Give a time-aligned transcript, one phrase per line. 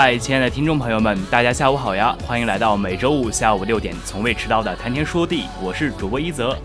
[0.00, 2.16] 嗨，亲爱的听众朋友们，大家下午好呀！
[2.24, 6.56] 欢迎来到每周五下午六点从未迟到的谈天说地，我是主播一泽。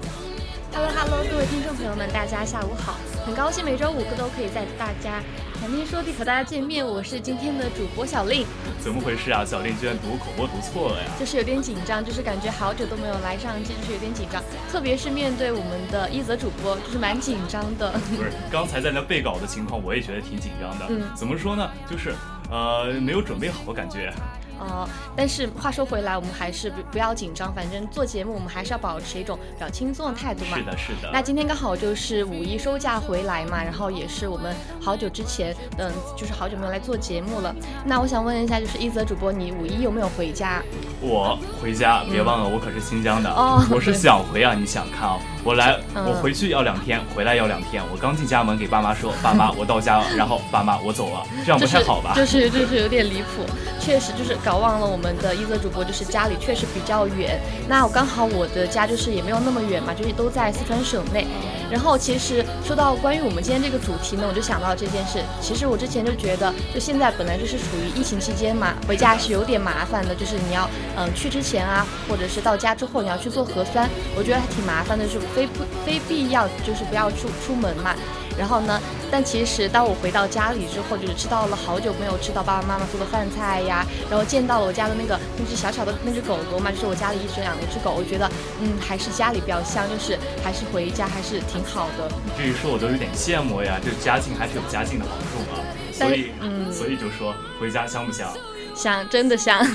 [0.72, 2.94] Hello Hello，各位听众朋友们，大家下午好！
[3.26, 5.20] 很高兴每周五都可以在大家
[5.59, 8.45] 谈天说地和大家见面，我是今天的主播小令。
[8.80, 9.44] 怎么回事啊？
[9.44, 11.09] 小令居然读口播读错了呀？
[11.20, 17.94] 就是有点紧张，就是感觉好久都没有来上机，就是有点紧张，特别是面对我们的一泽主播，就是蛮紧张的。
[18.16, 20.86] 不是，刚才在那背稿的情况，我也觉得挺紧张的。
[20.89, 21.67] 嗯，怎么说呢？
[21.89, 22.14] 就是。
[22.54, 24.14] 呃，没有准备好，感觉。
[24.59, 30.58] 哦，但是话说回来，我们还是不不要紧张，反正做节目我们还是要保持一种比较轻松的态度嘛。
[30.58, 31.10] 是的，是的。
[31.12, 37.54] 那今天刚好就是五一收假回来嘛，然后也是我们好久之前，嗯，就是好久没有来做节目了。
[37.86, 40.62] 那我想问一下，就是一泽主播，你五一有没有回家？
[41.02, 44.54] 我回家，别忘了我可是新疆的，哦，我是想回啊。
[44.54, 45.17] 你想看啊？
[45.44, 47.83] 我来，我回去要两天，回来要两天。
[47.92, 52.14] 我刚进家门给爸妈说，爸妈我到家了，然后爸妈我走了，这样不太好吧？
[52.16, 53.44] 就是就是有点离谱，
[53.77, 57.39] 确实就是搞忘了我们的一泽主播，就是家里确实比较远。
[57.67, 61.27] 那我刚好我的家就是也没有那么远嘛，就是都在四川省内。
[61.71, 65.19] 然后其实说到关于我们今天这个主题呢，我就想到这件事。
[65.41, 75.20] 其实我之前就觉得，就现在本来就是处于疫情期间嘛，回家是有点麻烦的，就是你要嗯去之前啊，或者是到家之后你要去做核酸，我觉得还挺麻烦的，是。
[75.33, 77.95] 非不非必要，就是不要出出门嘛。
[78.38, 78.80] 然后呢，
[79.11, 88.30] 但其实当我回到家里之后，就是吃到了好久没有吃到爸爸妈妈做的饭菜呀，然后见到了我家的那个那只小小的那只狗狗嘛，就是我家里一直养的一只狗，我觉得
[88.61, 92.10] 嗯，还是家里比较香，就是还是回家还是挺好的。
[92.26, 95.60] 你这一说，我都有点羡慕呀，就家境还是有家境的好处嘛。
[95.92, 98.27] 所以嗯，所以就说回家香不香？
[98.76, 99.60] 香，真的香。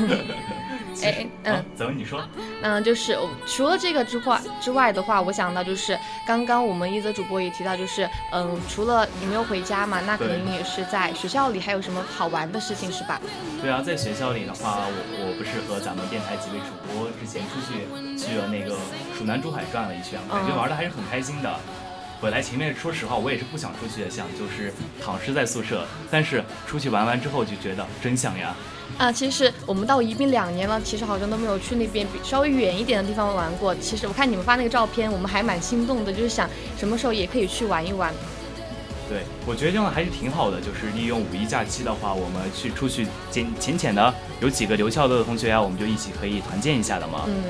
[1.00, 2.20] 哎，嗯，怎么你说？
[2.60, 13.20] 嗯，就是除了这个之外之外的话，我想到就是刚刚我们一则主播也提到，就是嗯，除了你没有回家嘛，那肯定也是在学校里还有什么好玩的事情是吧？
[13.62, 17.86] 对啊，在学校里的话，我我不是和咱们电台几位主播之前出去
[18.18, 18.76] 去了那个
[19.16, 21.54] 蜀南珠海转了一圈，感觉玩的还是很开心的。
[22.20, 28.54] 本来前面说实话，我也是不想出去的，想就是躺尸在宿舍，但是出去玩完之后就觉得真想呀。
[28.98, 33.72] 啊，其实我们到宜宾两年了，其实好像都没有去那边比稍微远一点的地方玩过。
[33.76, 38.12] 其实我看你们发那个照片，我们还蛮心动的，就是想什么时候也可以去玩一玩。
[39.08, 47.22] 对，我觉得这样还是挺好的，就是利用五一假期的话，我们去出去浅浅浅的，有几个留校的同学啊，我们就一起可以团建一下的嘛。
[47.28, 47.44] 嗯。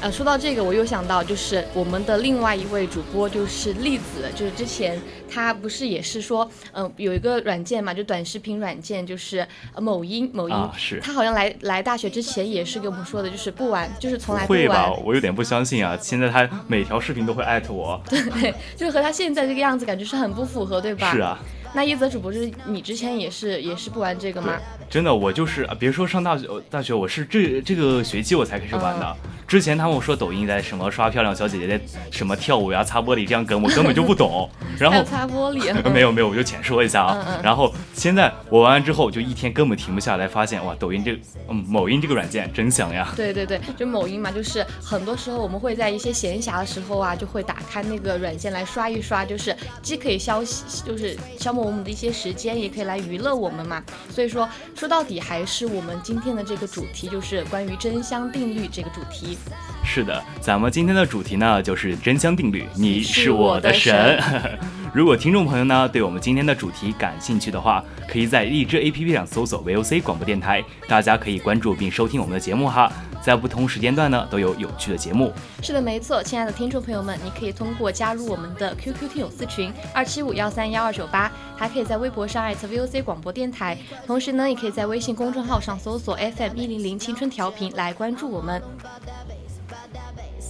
[0.00, 5.00] 呃，说到这个，我又想到，就是我们的另外一位主播，就是栗子，就是之前
[5.30, 9.46] 他不是也是说，嗯，有一个软件嘛，就短视频软件，就是
[9.80, 14.92] 某音，某音，是，他好像来来大学之前也是跟我们说的，就是不玩，就是从来不会吧？
[15.04, 15.96] 我有点不相信啊！
[15.98, 21.10] 现在他每条视频都会艾特我，对，就是和他现在这个样子感觉是很不符合，对吧？
[21.12, 21.38] 是啊。
[21.74, 24.56] 那一泽主播是你之前也是也是不玩这个吗？
[24.88, 29.16] 真的，我就是别说上大学，大学我是这这个学期我才开始玩的。
[29.46, 34.48] 之前他们说抖音在什么刷漂亮小姐姐在什么跳舞呀、擦玻璃这样梗，我根本就不懂。
[34.78, 35.72] 然后擦玻璃？
[35.92, 37.40] 没有没有，我就浅说一下啊。
[37.42, 41.12] 然后现在我玩完之后，就一天根本停不下来，发现哇，抖音这
[41.48, 43.12] 嗯某音这个软件真香呀。
[43.16, 50.42] 对对对，就某音嘛，就是很多时候我们会在一些闲暇的时候啊，就会打开那个软件来刷一刷，就是既可以消
[50.84, 53.82] 就是消磨我们的一些时间，也可以来娱乐我们嘛。
[54.10, 59.38] 所以说说到底还是我们今天的这个主题，就是关于真香定律这个主题。
[59.84, 64.20] 是的，咱们今天的主题呢就是真香定律，你是我的神。
[64.92, 72.90] 如果听众朋友呢对我们今天的主题感兴趣的话，可以在荔枝 APP 上搜索 VOC 广播电台，大家可以关注并收听我们的节目哈。
[73.20, 75.32] 在不同时间段呢都有有趣的节目。
[75.62, 88.62] 是的，没错，亲爱的听众朋友们，你可以通过加入我们的 QQ 听友私群二七五幺三幺二九八，还可以在微博上艾特 VOC 广播电台，同时呢，也可以在微信公众号上搜索 FM 一零零青春调频来关注我们。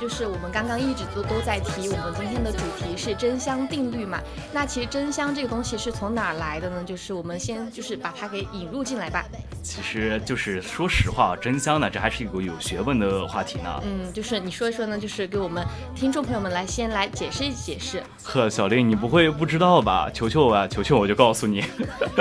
[0.00, 4.20] 就是我们刚刚一直都都在提，我们今天的主题是真香定律嘛。
[4.52, 6.84] 那其实真香这个东西是从哪儿来的呢？
[6.84, 9.24] 就是我们先就是把它给引入进来吧。
[9.62, 13.82] 其实就是说实话，真香呢，这还是一个有学问的话题呢。
[13.84, 15.64] 嗯，就是你说一说呢，就是给我们
[15.94, 18.02] 听众朋友们来先来解释一解释。
[18.22, 20.10] 呵，小丽，你不会不知道吧？
[20.12, 21.64] 求求我，求求我就告诉你。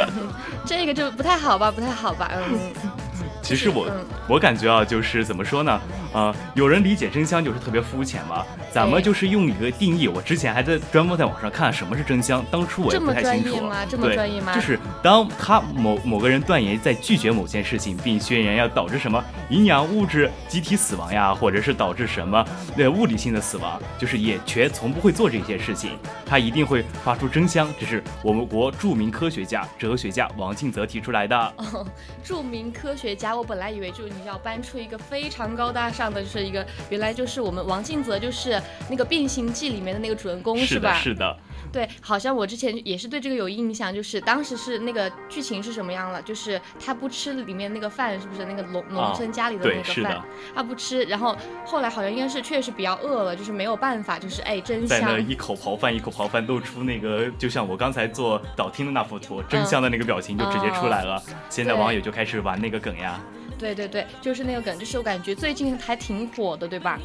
[0.65, 1.71] 这个就不太好吧？
[1.71, 2.31] 不太好吧？
[2.33, 2.71] 嗯。
[3.45, 3.87] 其实我
[4.27, 5.79] 我感觉啊，就是怎么说呢？
[6.13, 8.43] 啊，有人理解真香就是特别肤浅嘛。
[8.71, 13.55] 咱们就是用一个定义，我之前还在专门在网上看什么是真香，当初我也不太清楚。
[13.55, 13.85] 这么专业吗？
[13.89, 14.53] 这么专业吗？
[14.53, 22.45] 就是当他某某个人断言在拒绝某件事情，并宣言要导致什么营养物质集体死亡呀，或者是导致什么
[22.77, 25.91] 呃物理性的死亡，就是也绝从不会做这些事情。
[26.25, 31.37] 他一定会发出真香，这是我们国著名科学家、哲学家王敬泽提出来的。
[31.57, 31.85] 哦，
[32.23, 40.95] 著名科学家，我本来以为就是你要搬出一个非常高大上的，就是一个原来就是我们王静泽，就是那个《变形记》里面的那个主人公，是吧？
[40.95, 41.37] 是的。
[41.75, 46.21] 对，好像我之前也是对这个有印象，就是当时是那个剧情是什么样了？
[46.21, 50.23] 就是他不吃里面那个饭，是不是那个农农村家里的那个饭？
[50.55, 51.35] 他不吃，然后
[51.65, 55.01] 后来好像应该是确实比较饿了，就是没有办法，就是哎，真香。
[55.01, 61.21] 在那一口刨饭，一口刨饭，露出那个就像我刚才做导听的那幅图，真香的那个表情就直接出来了。
[61.49, 63.19] 现在网友就开始玩那个梗呀。
[63.57, 66.97] 对对对，就是那个梗，就是我感觉最近还挺火的，对吧？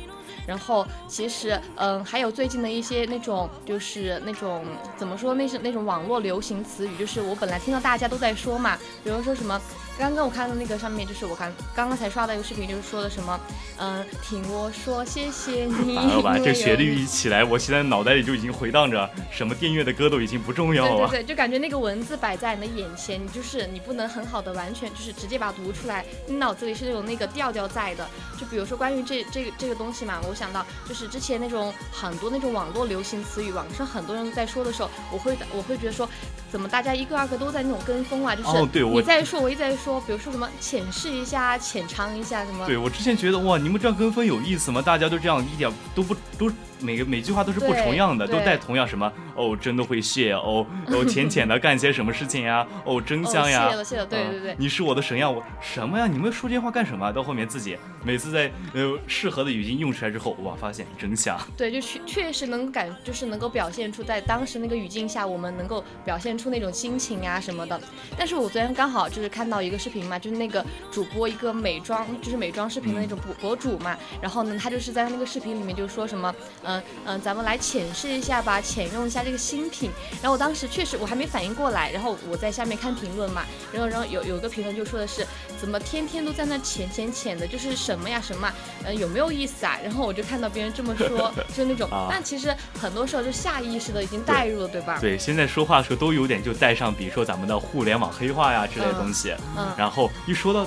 [0.47, 4.65] 然后其实，嗯，还有最近的一些那种，就是那种
[4.97, 9.61] 怎么说，那是那种网络流行词语，就是我本来听到大家都在说嘛，比如说什么。
[9.99, 13.39] 刚刚我看到那个上面，就是我看刚刚才刷到一个视频，就是说的什么，
[13.77, 15.95] 嗯，听我说谢谢你。
[16.01, 21.07] 完了吧，这旋律一起来，我现在脑袋里就已经回荡着什么电乐的歌都已经不重要了。
[21.09, 28.09] 对对对，就感觉那个文字摆在你的眼前，你就是你不能很好的完全就是直接把它读出来，你脑子里是有那个调调在的。
[28.39, 36.09] 就比如说关于这这个这个东西嘛，我想到就是之前那种很多那种网络流行词语，网上很多人在说的时候，我会我会觉得说，
[36.51, 38.35] 怎么大家一个二个都在那种跟风啊？
[38.35, 40.01] 就是你在说，我一直在说。
[40.03, 42.67] 比如说什么浅试一下、浅尝一下什么？
[42.67, 44.83] 对我之前觉得哇，你们这样跟风有意思吗？
[44.83, 46.51] 大家都这样，一点都不都。
[46.83, 52.67] 每个每句话都是不重样的，都带同样什么哦，真的会谢哦哦，浅浅的干些什么事情呀？
[52.87, 53.69] 哦，真香呀！
[53.69, 55.29] 谢了谢了，对对对，你是我的神呀！
[55.29, 56.07] 我什么呀？
[56.07, 57.13] 你们说这些话干什么？
[57.13, 61.39] 到后面自己每次在呃适合的语境用出来之后，哇，发现真香。
[61.57, 67.81] 对，就确确实能感，就是能够表现出在当时那个语境下，我们能够表现出那种心情啊什么的。
[68.17, 76.35] 但是我昨天刚好就是看到一个视频嘛，就是那个主播一个美妆，就是美妆视频的那种博博主嘛，然后呢，他就是在那个视频里面就说什么。
[76.65, 79.91] 嗯嗯，咱们来浅试一下吧，浅用一下这个新品。
[80.23, 85.27] 然后我当时确实我还没反应过来，然后我在下面看评论嘛，然后然后有有个评论就说的是，
[85.59, 88.53] 怎么天天都在那浅浅浅的，就是什么呀什么，
[88.85, 89.79] 嗯有没有意思啊？
[89.83, 94.99] 然后我就看到别人这么说， 就那种，但其实很多时候就下意识的已经带入了，对吧？
[95.01, 99.35] 对，现在说话的时候都有点就带上，比如说咱们的互联网黑话呀之类的东西。
[99.57, 99.69] 嗯。
[99.77, 100.67] 然后一说到，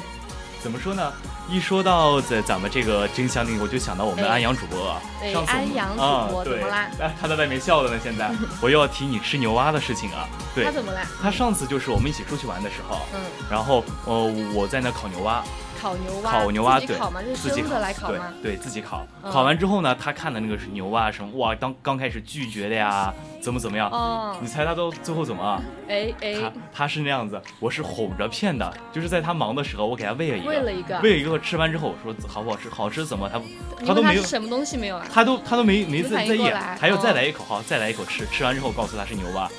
[0.62, 1.12] 怎么说呢？
[1.50, 4.96] 一说到在咱们这个真相令，我就想到我们的安阳主播。
[5.20, 6.90] 对，安阳主播怎么啦？
[7.00, 8.00] 哎，他在外面笑的呢。
[8.02, 10.26] 现在 我又要提你吃牛蛙的事情啊。
[10.56, 10.64] 对。
[10.64, 11.02] 他怎么啦？
[11.22, 13.20] 他上次就是我们一起出去玩的时候，嗯，
[13.52, 14.24] 然后呃
[14.54, 15.44] 我在那烤牛蛙。
[15.84, 17.22] 烤牛蛙，烤牛蛙对，自己烤吗？
[17.22, 18.34] 就是自己生的来烤对吗？
[18.42, 23.90] 对自己烤，嗯烤完之后呢，他看的那个是牛蛙什么，哇，当刚开始拒绝的呀，怎么怎么样？
[23.92, 25.62] 哦你，猜他都最后怎么了？
[25.90, 33.42] 哎他哎，他是那样子，我是哄着骗的，就是在他忙的时候，我给他喂了一个，喂了一个，喂了一个，吃完之后我说好不好吃，好吃怎么他
[33.86, 35.06] 他都没有什么东西没有啊？
[35.12, 36.50] 他都他都没没在在意，
[36.80, 39.50] 还要再哦来一口，好再来一口吃，吃完之后告诉他是牛蛙，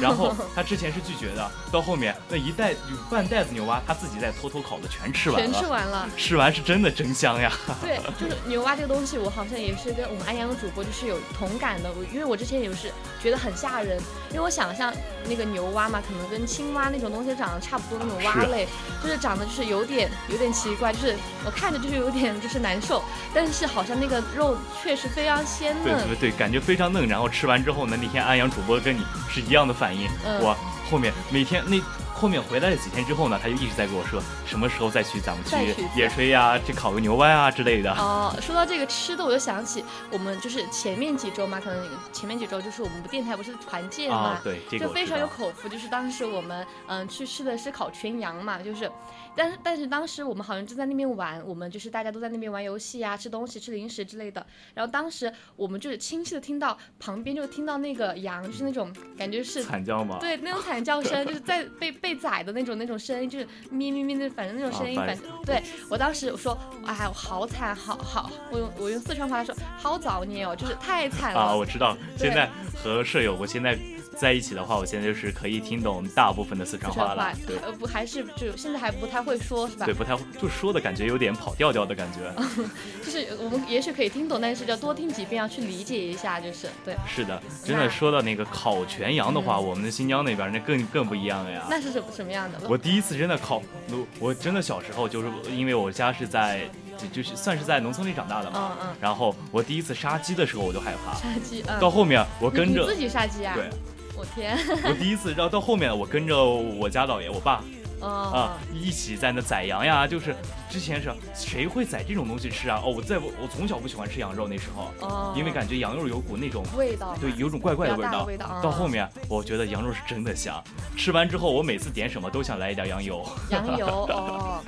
[0.00, 6.08] 然后他之前是拒绝的，到后面那一袋有半袋子牛蛙，他自己在偷偷烤的全吃完了全吃，完了。
[6.16, 11.90] 吃完是真的真香呀，对，就是牛蛙这个东西，我好像也是跟我们安阳的主播就是有同感的。
[11.92, 12.90] 我因为我之前也是
[13.22, 13.98] 觉得很吓人，
[14.30, 14.92] 因为我想象
[15.28, 18.66] 那个牛蛙嘛，可能跟青蛙那种东西长得差不多那种蛙是类，
[19.02, 23.02] 就是长得就是有点有点奇怪，就是我看着就是有点就是难受，
[23.34, 26.06] 但是好像那个肉确实非常鲜嫩。
[26.06, 30.56] 对对对，感觉非常嫩，然后吃完之后呢，那天安阳主播跟你是一样的反应，嗯我
[30.90, 31.78] 后面每天那。
[32.16, 35.56] 后面回来了几天之后呢，他就一直在跟我说，什么时候再去咱们去
[35.96, 37.92] 野炊呀、去烤个牛蛙啊之类的。
[37.94, 45.26] 哦，说到这个吃的，我就想起我们就是前面几周嘛，可能前面几周就是我们电台不是团建嘛，哦，对，这个就非常有。
[45.26, 48.90] 口福，就是当时我们嗯去吃的是烤全羊嘛，就是，
[49.36, 54.44] 但是但是当时我们好像正在那边玩，我们就是大家都在那边玩游戏啊、吃东西、吃零食之类的。
[54.74, 59.62] 然后当时我们就是清晰的听到旁边就听到那个羊，就是那种感觉是。
[59.62, 60.18] 惨叫吗？
[60.20, 71.40] 对，那种惨叫声，就是在被被宰的那种那种声音，就是咩咩咩的，反正那种声音，啊反反正对我当时我说，哎，我好惨，好好，我用我用四川话说，好造孽哦，就是太惨了。
[71.40, 71.96] 啊，我知道。
[72.16, 72.48] 现在
[72.82, 73.78] 和舍友，我现在
[74.16, 77.32] 在一起的话，我现在就是可以听懂大部分的四川话了。
[77.46, 79.86] 对呃不还是就现在还不太会说是吧？
[79.86, 82.32] 对，不太会就说的感觉有点跑调调的感觉。
[83.04, 86.94] 就是我们也许可以听懂，但是要多听几遍，要去理解一下，就是对。
[87.08, 91.66] 是的，真的说到那个烤全羊的话，嗯我们的新疆那边那更更不一样了呀。
[91.70, 92.58] 那是什么什么样的？
[92.68, 103.54] 我第一次真的烤，我我真的小时候就是因为我家是在就就是算是在农村里长大的嘛，嗯嗯，然后我第一次杀鸡的时候我就害怕，杀鸡，嗯，到后面我跟着你自己杀鸡啊？
[103.54, 103.68] 对，
[104.16, 107.62] 我天， 我第一次，然后到后面我跟着我家老爷我爸
[108.04, 110.34] 啊哦，一起在那宰羊呀，就是
[110.70, 112.80] 之前是谁会宰这种东西吃啊？
[112.84, 118.50] 哦，我在我我从小不喜欢吃羊肉那时候，哦，因为感觉羊肉有股那种味道对有种怪怪的味道。
[118.62, 120.62] 到嗯后面我觉得羊肉是真的香，
[120.96, 123.24] 吃完之后我每次点什么都想来一点羊油。
[123.50, 124.60] 羊油 哦，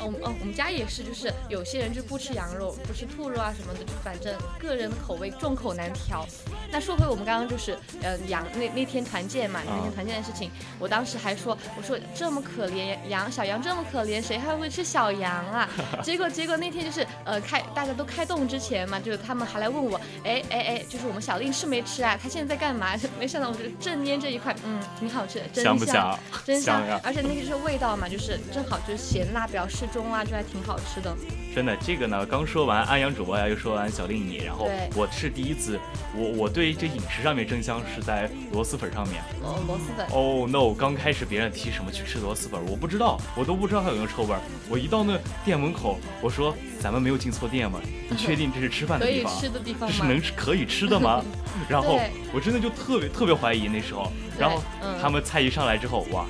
[0.00, 6.26] 我们哦我们家也是，就是有些人就不吃羊肉，不吃兔肉啊什么的，就反正个人的口味众口难调。
[6.70, 12.75] 那说回我们刚刚就是呃羊那那天团建嘛，那天啊团建的事情，我当时还说我说这么可怜
[13.08, 15.68] 羊小羊这么可怜，谁还会吃小羊啊？
[16.02, 22.18] 结果结果那天就是呃开大家都开动之前嘛，就是他们还来问我，哎哎哎，就是我们小令吃没吃啊？
[22.20, 22.94] 他现在在干嘛？
[23.18, 26.18] 没想到我就正捏这一块，嗯，挺好吃的，真香？
[26.44, 31.14] 真香而且那个就是味道嘛，就是正好就是咸辣比较适中啊，就还挺好吃的。
[31.56, 35.80] 真的，这个呢，刚说完安阳主播呀，又说完小令你，然后我是第一次，
[36.14, 39.22] 我我对这饮食上面真香是在螺蛳粉上面。
[39.42, 40.74] 哦，螺蛳粉，哦、no！
[40.78, 44.40] 刚开始别人提什么去吃螺蛳粉，我不知道，我都不知道它有没有臭味儿。
[44.68, 47.80] 我一到那店门口，我说咱们没有进错店吗？
[48.10, 49.32] 你确定这是吃饭的地方？
[49.32, 50.02] 可以吃的地方这是？
[50.02, 51.24] 能吃可以吃的吗？
[51.70, 51.98] 然后
[52.34, 56.26] 我真的就特别特别怀疑那时候，然后嗯他们菜一上来之后，哇，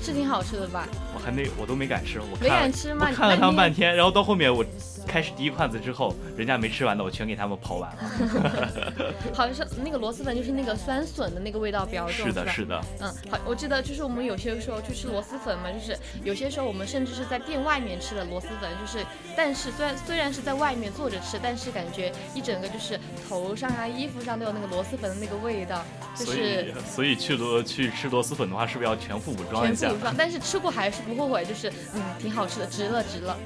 [0.00, 0.86] 是挺好吃的吧？
[1.20, 3.06] 我还没我都没敢吃，我没看敢吃吗？
[3.10, 4.64] 我看了他们半天，然后到后面我
[5.10, 9.14] 开始第一筷子之后，人家没吃完的我全给他们刨完了。
[9.34, 19.04] 好像是那个螺蛳粉，就是那个酸笋的那个味道比较重，是的，是的，嗯，好，我记得就是我们有些时候去吃螺蛳粉嘛，就是有些时候我们甚至是在店外面吃的螺蛳粉，就是
[19.36, 22.98] 但是虽然虽然是在外面坐着吃，但是感觉一整个就是
[23.28, 30.00] 头上啊、衣服上都有那个螺蛳粉的那个味道，就所是以所以去螺去吃螺蛳粉的话，是不是要全副武装一下全副武？
[30.02, 33.36] 装，但是吃过还是不后悔，就是嗯挺好吃的，值了值了。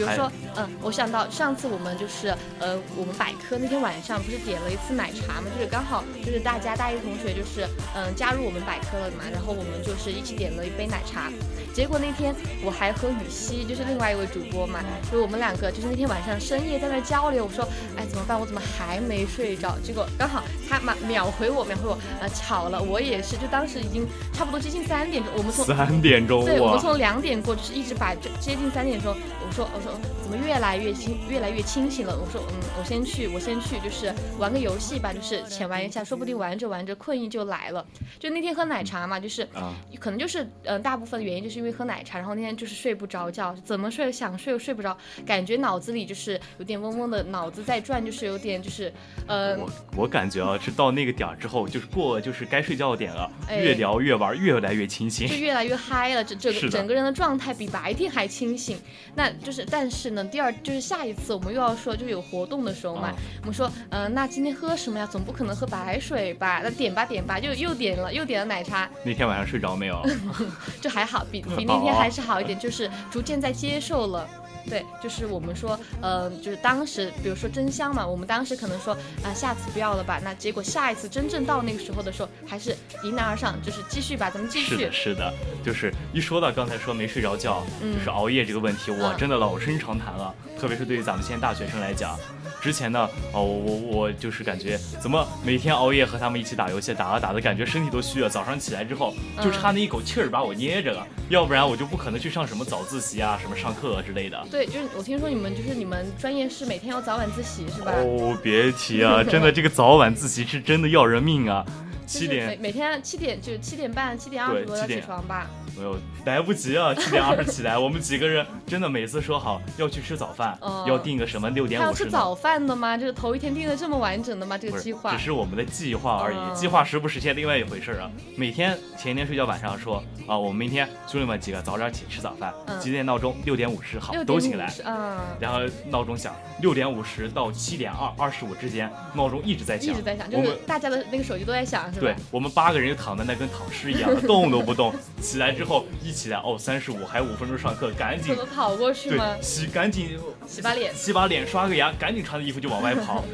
[0.00, 11.30] 比如说，嗯，我想到上次我们就是呃，我们百科那天晚上不是点了一次奶茶嘛，就是刚好就是大家大一同学就是嗯加入我们百科了嘛，然后我们就是一起点了一杯奶茶。
[11.72, 12.34] 结果那天
[12.64, 19.78] 我还和雨熙，就是另外一位主播嘛，就我们两个就是那天晚上深夜在那交流，我说哎怎么办，我怎么还没睡着？
[19.82, 29.14] 结果刚好他马秒回我，秒回我，呃巧了，我也是，就当时已经差不多接近三点钟，我们从三点钟对，我们，从两点过，就是一直把这接近三点钟，
[29.46, 32.16] 我说我说怎么越来越清越来越清醒了？
[32.18, 37.84] 我说嗯，我先去，我先去，就是玩个游戏吧，就是浅玩一下，说不定玩着玩着困意就来了。
[38.18, 48.90] 就那天喝奶茶嘛，就是啊，可能就是嗯、呃大部分原因就是因为喝奶茶，然后那天就是睡不着觉，怎么睡想睡又睡不着，感觉脑子里就是有点嗡嗡的，脑子在转，就是有点就是
[49.26, 49.58] 呃。
[49.58, 58.78] 我我感觉啊，是到那个点儿之后，就是过就是该睡觉的点了，越聊越玩，越来越清醒，就越来越嗨了，这这个整个人的状态比白天还清醒。
[59.14, 63.12] 那就是但是呢，第二就是下一次我们又要说就是有活动的时候嘛，
[63.42, 65.06] 我们说嗯，那今天喝什么呀？
[65.06, 66.62] 总不可能喝白水吧？
[66.64, 68.88] 那点吧点吧，就又点了又点了奶茶。
[69.04, 70.00] 那天晚上睡着没有？
[70.80, 74.28] 就还好，比比那天还是好一点，就是逐渐在接受了。
[74.68, 80.20] 对，就是我们说，呃，就是当时，比如说真香嘛，我们当时可能说啊，下次不要了吧。
[80.22, 84.76] 那结果下一次真正到那个时候的时候，还是迎难而上，就是继续吧，咱们继续。
[84.76, 90.32] 是的，是的，就是一说到刚才说没睡着觉，就是熬夜这个问题，我真的老生常谈了。
[90.60, 92.16] 特别是对于咱们现在大学生来讲，
[92.60, 98.28] 之前呢，哦，我我我就是感觉怎么每天熬夜和他们一起打游戏，打啊打的感觉身体都虚了。
[98.28, 104.38] 早上起来之后，就差那一口气儿把我捏着了，要不然我就不可能去上什么早自习啊，什么上课之类的。
[104.50, 107.92] 对，就是我听说你们就是你们专业是每天要早晚自习是吧？
[107.96, 111.64] 哦，别提啊，真的这个早晚自习是真的要人命啊！
[112.06, 115.48] 七点每每天七点就七点半七点二十多要起床吧？
[115.80, 115.96] 没有
[116.26, 121.88] 来不及啊，七点二十 起来，我们几个人真的每次说好要去吃早饭，要定个什么六点五十。
[121.88, 122.98] 要吃早饭的吗？
[122.98, 124.58] 就是头一天定的这么完整的吗？
[124.58, 128.10] 这个计划只是我们的计划而已，计划实不实现另外一回事啊。
[128.36, 133.34] 每天前一天睡觉晚上说啊，我们明天兄弟们几个早点起吃早饭，几点闹钟？
[133.46, 142.00] 六点五十好都起来，嗯，然后闹钟响，六点五十到七点二二十五之间，闹钟一直在响，一直在响，就是大家的那个手机都在响，是吧？
[142.00, 145.69] 对我们八个人就躺在那跟躺尸一样的，动都不动，起来之后
[146.02, 146.38] 一起来。
[146.38, 149.36] 哦，三十五，还有五分钟上课，赶紧怎么跑过去吗？
[149.40, 153.24] 洗，赶紧洗把脸，洗把脸，刷个牙，赶紧穿着衣服就往外跑。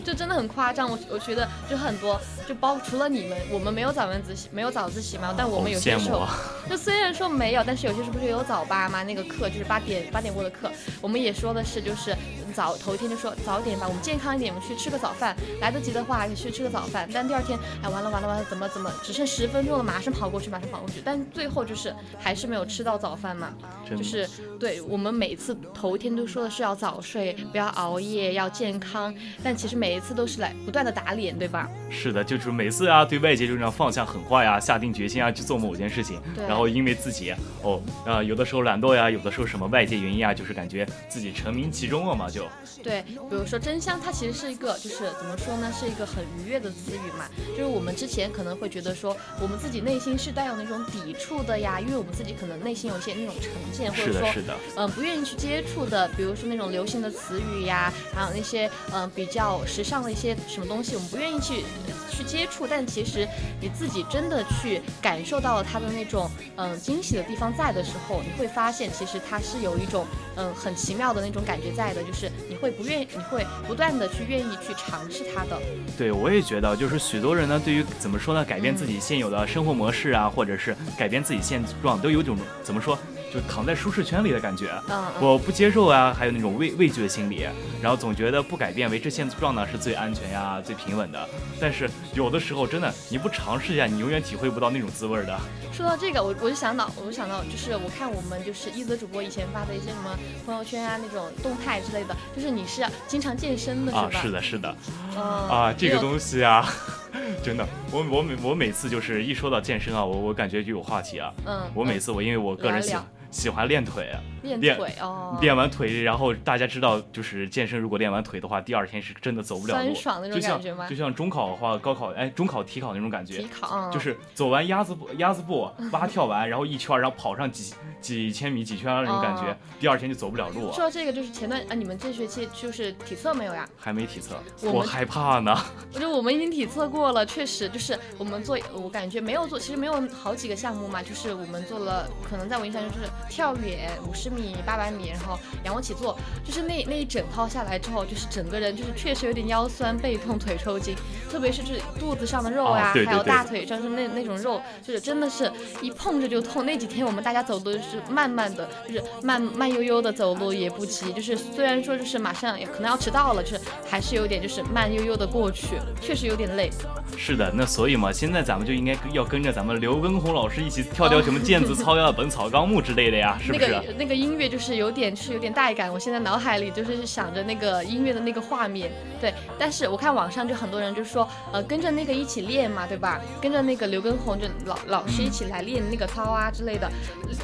[0.00, 6.26] 就真的很夸张，我我觉得就很多，就包除了你们，我们没有早晚自习，没有早自习嘛，但我们有些时候，
[6.68, 9.02] 就虽然说没有，但是有些时候不是有早八嘛？
[9.02, 12.16] 那个课就是八点八点过的课，我们也说的是就是。
[12.52, 17.08] 早头一天就说早点吧，我们健康一点，我们去吃个早饭，来得及的话就去吃个早饭。
[17.14, 21.00] 但第二天，哎，完了完了完了，怎么怎么只剩十分钟了，马上跑过去，马上跑过去。
[21.04, 23.54] 但最后就是还是没有吃到早饭嘛，
[23.88, 24.28] 就是
[24.58, 29.14] 对我们每次头一天都说的是要早睡，不要熬夜，要健康，
[29.44, 31.68] 但其实每一次都是来不断的打脸，对吧？
[31.90, 42.46] 是的，就是每次啊，对外界就这样放下狠话呀，下定决心啊去做某件事情，然后因为自己哦啊有的时候懒惰呀，有的时候什么外界原因啊，就是感觉自己沉迷其中了嘛，就。
[42.82, 47.26] 对，比如说真香，它其实是一个，就是怎么说呢，是一个很愉悦的词语嘛。
[47.50, 54.42] 就是我们之前可能会觉得说，我们自己内心是带有那种抵触的呀，因为我们自己可能内心有一些那种成见，或者说，
[54.76, 61.62] 嗯，不愿意去接触的，比如说那种流行的词语呀，还有那些嗯比较时尚的一些什么东西，我们不愿意去
[62.10, 62.66] 去接触。
[62.66, 63.28] 但其实
[63.60, 72.70] 你自己真的去感受到了它的那种嗯惊喜的地方在的时候，你会发现其实它是有一种嗯很奇妙的那种感觉在的，就是你会。
[72.80, 75.60] 不愿意，你会不断的去愿意去尝试它的。
[75.98, 82.96] 对，我也觉得，就是许多人呢，对于怎么说呢，改变自己现有的生活模式啊，或者是改变自己现状，都有种怎么说？
[83.32, 87.46] 就躺在舒适圈里的感觉，嗯我不接受啊，还有那种畏畏惧的心理，
[87.80, 91.28] 然后总觉得不改变维持现状呢是最安全呀、最平稳的。
[91.60, 95.38] 但是有的时候真的你不尝试一下，你永远体会不到那种滋味的。
[95.72, 104.10] 说到这个，我我就想到，我就想到，就是我看我们就是一泽主播以前发的一些什么朋友圈啊那种动态之类的，就是你是经常健身的是吧？
[104.12, 104.76] 啊，是的，是的。
[105.16, 106.68] 啊，这个东西啊，
[107.44, 111.32] 真的，我我每我每次就是一说到健身啊，我我感觉就有话题啊。
[111.46, 111.60] 嗯。
[111.74, 113.06] 我每次我因为我个人喜欢。
[113.30, 114.10] 喜欢练腿，
[114.42, 119.94] 练腿哦，练完腿，然后大家知道，就是健身，如果练完腿的话，第二天是真的走不了路，
[120.32, 130.72] 就像就像中考的话，高考哎，中考体考那种感觉，体考就是走完鸭子步，鸭子步蛙跳完，然后一圈，然后跑上几几千米几圈那种感觉，第二天就走不了路。
[130.72, 133.68] 说到这个，就是前段啊，你们这学期就是体测没有呀？
[133.76, 134.34] 还没体测，
[134.68, 135.56] 我害怕呢。
[135.94, 143.90] 我觉得我们已经体测过了，确实就是我们做，我感觉没有做，其实没有好几个项目嘛，就是我们做了，可能在我印象中就是跳远。
[144.08, 150.96] 五十米、八百米，然后仰卧起坐，就是那那一整套下来之后，就是整个人就是确实有点腰酸背痛、腿抽筋，
[151.30, 156.64] 特别是就是肚子上的肉啊，还有大腿上是那那种肉，就是真的是一碰着就痛。
[156.64, 166.70] 那几天我们大家走的是慢慢的，就是慢慢悠悠的走路也不急，就是虽然说就是马上也可能要迟到了，就是还是有点就是慢悠悠的过去，确实有点累。
[167.16, 173.09] 是的，那所以嘛，现在咱们就应该要跟着咱们刘畊宏老师一起跳跳什么毽子操呀、本草纲目之类的。
[173.10, 173.66] 的呀，是不是？
[173.66, 178.90] 那个那个音乐就是有点是有点带感，我现在脑海里就是想着那个音乐的那个画面。
[179.20, 183.20] 对，但是我看网上就很多人就说，呃，跟着那个一起练嘛，对吧？
[183.40, 186.90] 跟着那个刘畊宏就老老师一起来练那个操啊之类的，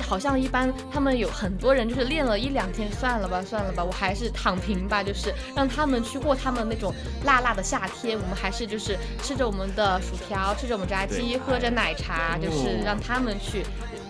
[0.01, 13.65] 好像一般他们有很多人就是练了一两天，算了吧，算了吧，我还是躺平吧，就是让他们去过他们那种辣辣的夏天，我们还是就是吃着我们的薯条，吃着我们炸鸡，喝着奶茶，就是让他们去。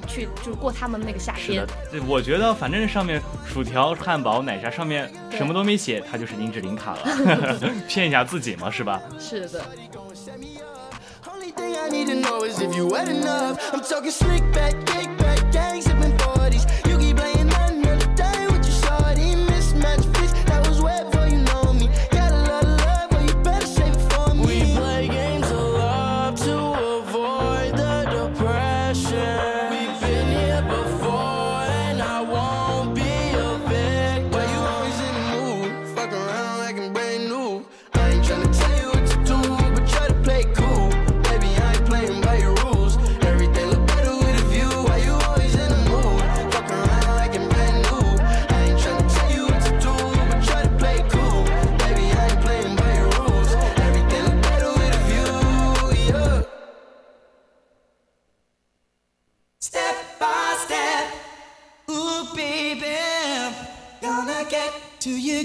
[0.07, 1.66] 去就是过他们那个夏天。
[1.90, 9.01] 对，我觉得反正上面薯条、汉堡、奶茶上面什么都没写，它就是林志玲卡了， 骗一下自己嘛，是吧？
[9.19, 9.64] 是的。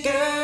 [0.03, 0.40] girl.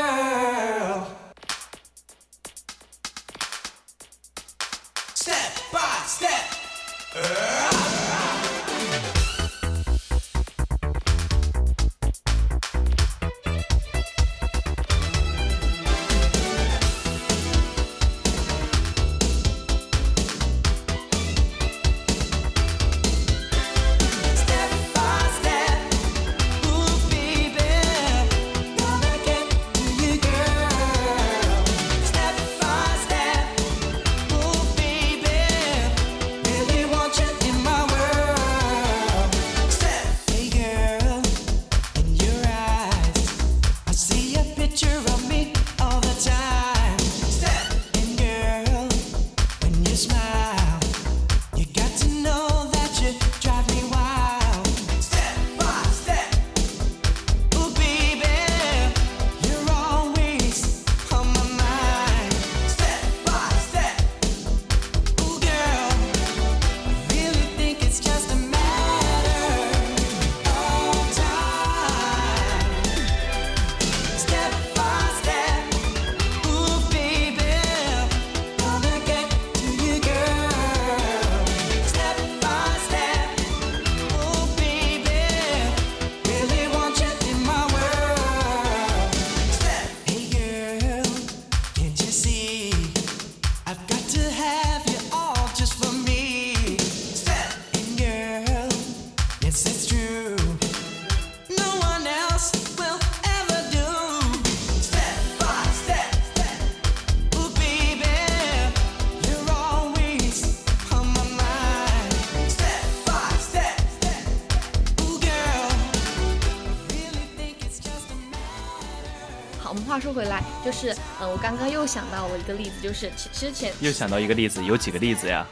[119.97, 125.43] 话说回来，就是，嗯，我刚刚又想到我一个例子，就是之前又想到一个例子，有几个例子呀？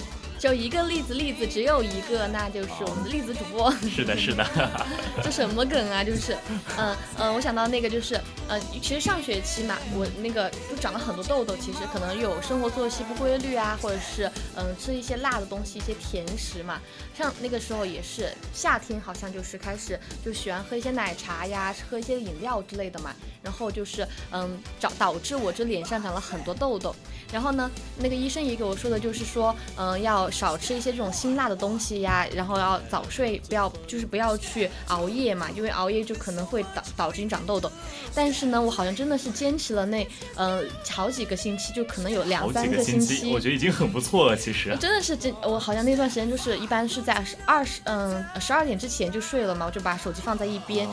[0.46, 3.72] 就一个例子，例子只有一个，那就是我们的栗子主播。
[3.90, 4.46] 是的，是的。
[5.24, 6.04] 这什么梗啊？
[6.04, 6.38] 就是，
[6.78, 8.14] 嗯嗯，我想到那个就是，
[8.48, 16.80] 呃，其实上学期嘛，我那个就长了很多痘痘，其实可能有生活作息不规律啊，或者是嗯吃一些辣的东西，一些甜食嘛。
[17.18, 23.10] 像那个时候也是夏天，好像就是开始就喜欢喝一些奶茶呀，喝一些饮料之类的嘛。
[23.42, 26.96] 然后就是嗯，导导致我这脸上长了很多痘痘。
[27.32, 37.72] 然后呢，那个医生也给我说的就是说，嗯，要少吃一些这种辛辣的东西呀，然后要早睡，不要就是不要去熬夜嘛，因为熬夜就可能会导导致你长痘痘。
[38.14, 44.38] 但是呢，我好像真的是坚持了那嗯好几个星期，就可能有两三个星期，我觉得已经很不错了。
[44.38, 50.88] 其实真的是真，我好像那段时间就是一般是在二十嗯十二点之前就睡了嘛，我就把手机放在一边。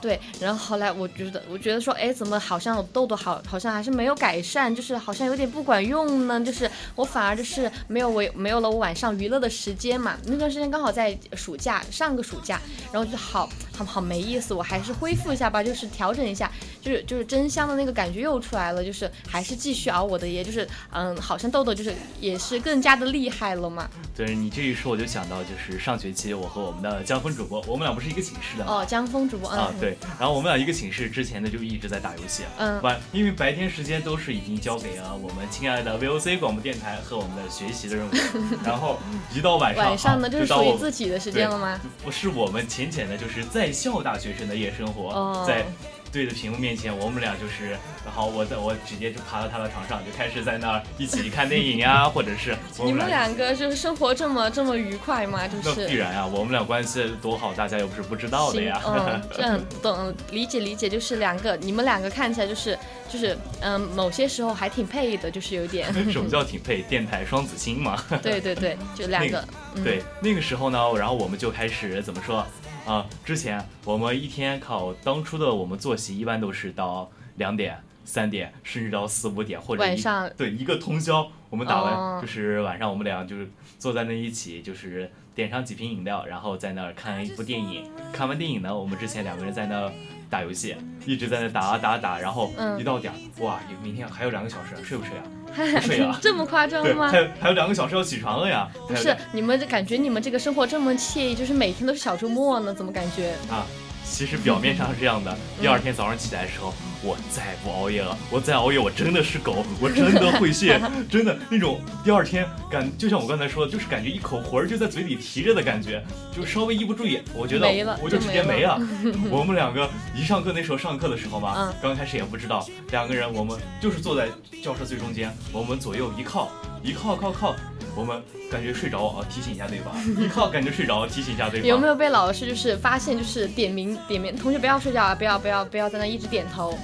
[0.00, 5.77] 对，然后后来我觉得我觉得说，哎，怎么好像痘痘好好像还是没有改善，就是好像有点不管。
[5.78, 6.40] 管用呢？
[6.40, 10.18] 就是我反而就是没有我没有了我晚上娱乐的时间嘛。
[10.24, 12.60] 那段时间刚好在暑假，上个暑假，
[12.90, 16.50] 然后就好好好没意思，我还是恢复一下吧，就是调整一下，
[16.82, 23.88] 就是就是真香的那个感觉又出来了，就是还是继续熬我的夜，就是嗯，好像豆豆就是也是更加的厉害了嘛。
[24.16, 38.10] 对你这一说，我就想到就是上学期我和我们的江峰主播，我们俩不是一个寝室的哦，江峰主播啊，对，然后我们俩一个寝室之前呢就一直在打游戏，嗯，晚因为白天时间都是已经交给了我们亲爱的 VOC 广播电台和我们的学习的任务，
[38.64, 38.98] 然后
[39.34, 41.80] 一到晚上，晚上呢就是属于自己的时间了吗？
[42.02, 45.64] 不是我们浅浅的，就是在校大学生的夜生活，在。
[46.10, 47.70] 对着屏幕面前，我们俩就是，
[48.04, 55.46] 然后我在我直接就爬到他的床上，就开始在那儿一起看电影呀， 或者是你们两个就是生活这么这么愉快吗？
[55.46, 58.80] 就是必然啊，我们俩关系多好，大家又不是不知道的呀。
[58.86, 65.92] 嗯，这样 懂理解理解，就是两个你们两个看起来就是就是嗯，某些时候还挺配的，就是有点。
[66.10, 66.82] 什么 叫挺配？
[66.82, 68.02] 电台双子星嘛。
[68.22, 69.44] 对对对，就两个。
[69.84, 72.46] 对，那个时候呢，然后我们就开始怎么说？
[72.88, 83.46] 啊，之前我们一天考当初的我们作息，一般都是到两点、三点，甚至到四五点，或者晚上对一个通宵，我们打完就是晚上我们俩就是
[83.78, 87.84] 坐在那一起，就是点上几瓶饮料，然后在那儿看一部电影。
[88.10, 89.92] 看完电影呢，我们之前两个人在那
[90.30, 95.24] 打游戏，一直在那打啊打打，然后一到点，哇，明天还有两个小时，睡不睡啊？
[95.80, 96.18] 睡啊！
[96.20, 97.08] 这么夸张吗？
[97.10, 98.68] 还有还有两个小时要起床了呀！
[98.86, 102.74] 不是，你们感觉你们这个生活这么惬意，就是每天都是小周末呢？
[102.74, 103.64] 怎么感觉啊？
[104.10, 106.72] 其实表面上是这样的，第二天早上起来的时候。
[107.00, 117.68] 我再不熬夜了，我再熬夜，我真的是狗，我真的会谢， 真的那种第二天感，就像我刚才说的，就是感觉一口魂儿就在嘴里提着的感觉，就稍微一不注意，我觉得
[118.02, 118.80] 我就直接没了。
[119.30, 124.26] 我们两个一上课那时候上课的时候嘛，刚开始也不知道，两个人我们就是坐在
[124.60, 126.50] 教室最中间，我们左右一靠，
[126.82, 127.54] 一靠靠靠。
[127.98, 129.92] 我们感觉睡着啊，提醒一下对方。
[130.22, 131.68] 一靠，感觉睡着，提醒一下对方。
[131.68, 136.78] 有没有被老师就是发现，就是点名点名，同学不要睡觉啊，不要不要不要在那一直点头。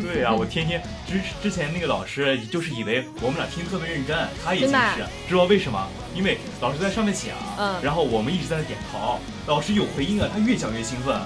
[0.00, 5.84] 对啊，我天天之之前那个老师就是以为我们俩听特别认真，他也近视，知道为什么？
[6.14, 11.16] 因为老师在上面讲，嗯，然后我们一直在那点头，老师有回应啊，他越讲越兴奋。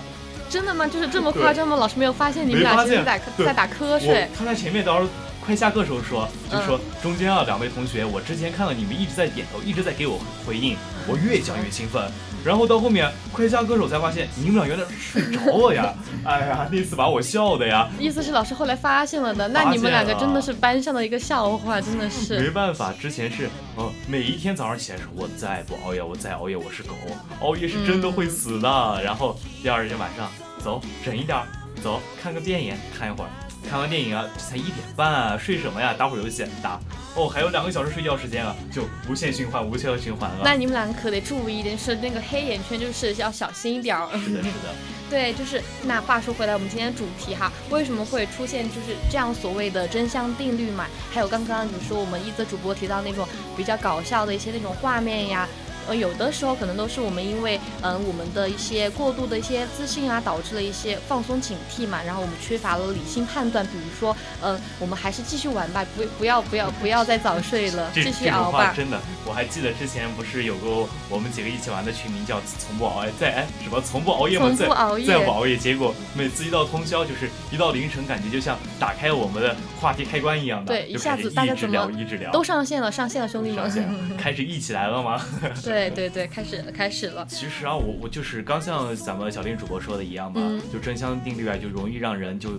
[0.48, 0.86] 真的吗？
[0.86, 1.76] 就是这么夸张吗？
[1.76, 4.26] 老师没有发现你们俩在在在打瞌睡？
[4.38, 5.08] 他在前面到时候。
[5.44, 10.76] 快下课时候说，就说中间啊，两位同学，我之前看到你们一直在点头，一直在给我回应，
[11.06, 12.10] 我越讲越兴奋。
[12.42, 15.94] 然后到后面快下课时候才发现，你们俩原来睡着了呀！
[16.24, 17.88] 哎呀，那次把我笑的呀。
[17.98, 22.38] 意思是老师后来发现了的，那你们两个真的是班上的一个笑话，真的是。
[22.40, 26.94] 没办法，之前是，嗯，每一天早上起来说，我再不熬夜，我再熬夜我是狗，
[27.40, 29.02] 熬夜是真的会死的。
[29.02, 30.30] 然后第二天晚上，
[30.62, 31.38] 走，忍一点，
[31.82, 33.30] 走，看个电影，看一会儿。
[33.68, 35.94] 看完电影啊，这才一点半啊，睡什么呀？
[35.98, 36.78] 打会儿游戏，打
[37.16, 40.40] 哦，还有两个小时睡觉时间啊，就无限循环，无限循环了。
[40.44, 44.08] 那你们两个可得注意一点，是那个黑眼圈，就是要小心一点儿。
[44.18, 44.74] 是的，是的。
[45.10, 50.86] 对，就是那话说回来，我们今天主题哈，为什么会出现就是这样所谓的真香定律嘛？
[51.12, 55.46] 还有刚刚你说我们一则主播提到那种比较搞笑的一些那种画面呀。
[55.88, 63.64] 呃，有的时候可能都是我们因为，嗯，我们的一些过度的一些自信啊，导致了一些放松警惕嘛，然后我们缺乏了理性判断。
[63.66, 68.72] 比如说，嗯，我们还是继续玩吧，不不要不要不要再早睡了，继续熬吧。
[68.76, 74.46] 真的，我还记得之前不是有个我们几个一起玩的群名叫“从不熬夜”，在哎什么“从不熬夜”吗？
[74.56, 75.56] 从不熬夜，再不熬夜。
[75.56, 85.20] 结果每次一到通宵，就是一到凌晨，感觉就像打开我们的话题开关一样的，对，一下子大家怎么一直聊，都上线了，上线了，兄弟们，开始一起来了吗？
[85.64, 86.62] 对对对对，开始。
[86.72, 87.26] 开始了。
[87.28, 90.40] 其实啊，我我就是刚像咱们小丁主播说的一样嘛，
[90.72, 92.50] 就真香定律啊，就容易让人就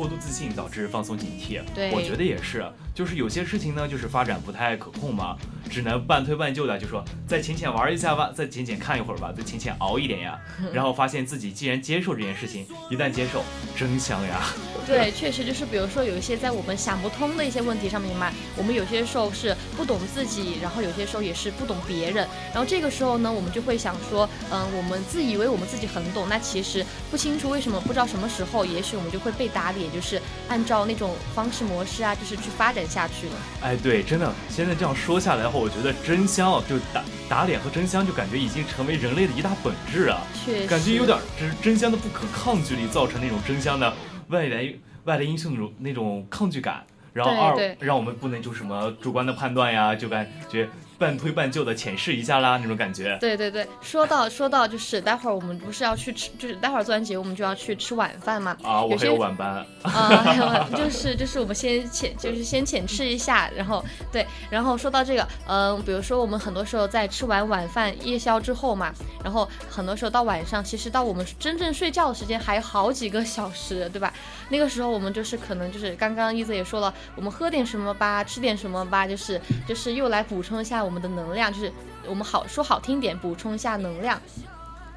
[0.00, 1.60] 过度自信，导致放松警惕。
[1.74, 2.64] 对，我觉得也是。
[2.94, 5.36] 就是有些事情呢，就是发展不太可控嘛，
[5.70, 10.38] 只能半推半就的，就说再浅浅玩一下吧，再浅浅看一会儿吧，再浅浅熬一点呀。
[10.72, 13.42] 然后发现自己既然接受这件事情，一旦接受，
[13.76, 14.40] 真香呀。
[14.86, 22.26] 对，确实就是比如说有一些在我们想不通的一些问题上面嘛，我们有些时候是不懂自己，然后有些时候也是不懂别人。
[22.52, 33.32] 然后这个时候呢，我们就会想说，嗯，我们自以为我们自己很懂，那其实不清楚为什么，不知道什么时候，也许我们就会被打脸，就是按照那种方式模式啊，就是去发展下去了。
[33.62, 40.20] 哎，对，真的，现在这样说下来的话，我觉得真香就打打脸和真香，就感觉已经成为人类的一大本质啊。
[40.44, 43.92] 确实，感觉有点就是真香的不可抗拒力，造成那种真香的
[44.28, 44.72] 外来
[45.04, 46.84] 外来因素那种那种抗拒感。
[47.12, 50.68] 然后二，让我们不能就什么主观的判断呀，就感觉。
[51.00, 53.16] 半推半就的浅试一下啦那种感觉。
[53.18, 58.54] 对对对，说到说到就是待会儿我们不是要去吃，就是待会儿做完节目我们就要去吃晚饭嘛。
[58.62, 59.64] 啊，我还有晚班。
[59.82, 63.82] 啊，就是就是我们先浅就是先浅吃一下，然后
[64.12, 68.92] 对，然后说到这个，嗯，比如说我们很多时候在吃完晚饭夜宵之后嘛，
[69.24, 74.12] 然后很多时候到晚上，其实到我们真正睡觉的时间还有好几个小时，对吧？
[74.50, 81.72] 那个时候我们就是可能就是刚刚一泽也说了，我们喝点什么吧，吃点什么吧，就是就是又来补充一下我们的能量，就是
[82.06, 84.20] 我们好说好听点，补充一下能量。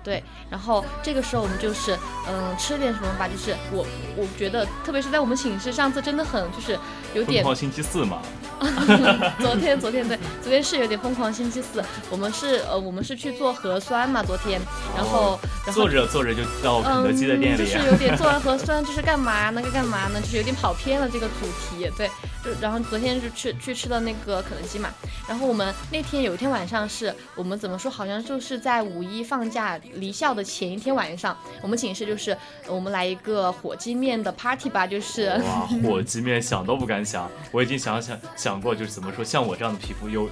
[0.04, 3.86] 对，然后这个时候我们就是嗯吃点什么吧，就是我
[4.18, 6.78] 我觉得特别是在我们寝室，上次真的很就是
[7.14, 8.22] 有点疯狂星期四嘛。
[9.42, 14.62] 昨天昨天对，昨天是有点疯狂星期四，我们是呃我们是去做核酸嘛，昨天，
[14.96, 20.22] 然后然后坐着坐着就到肯德基的店里，就是有点 做完核酸就是干嘛那个干嘛呢？
[20.22, 22.08] 就是有点跑偏了这个主题，对，
[22.42, 24.90] 就然后昨天就去去吃了那个肯德基嘛，
[25.28, 40.28] 然后我们那天有一天晚上是我们怎么说，好像就是在五一放假离校的前一天晚上，我们寝室就是我们来一个火鸡面的 party 吧，就是哇火鸡面想都不敢想，我已经想想想过就是怎么说，像我这样的皮肤有。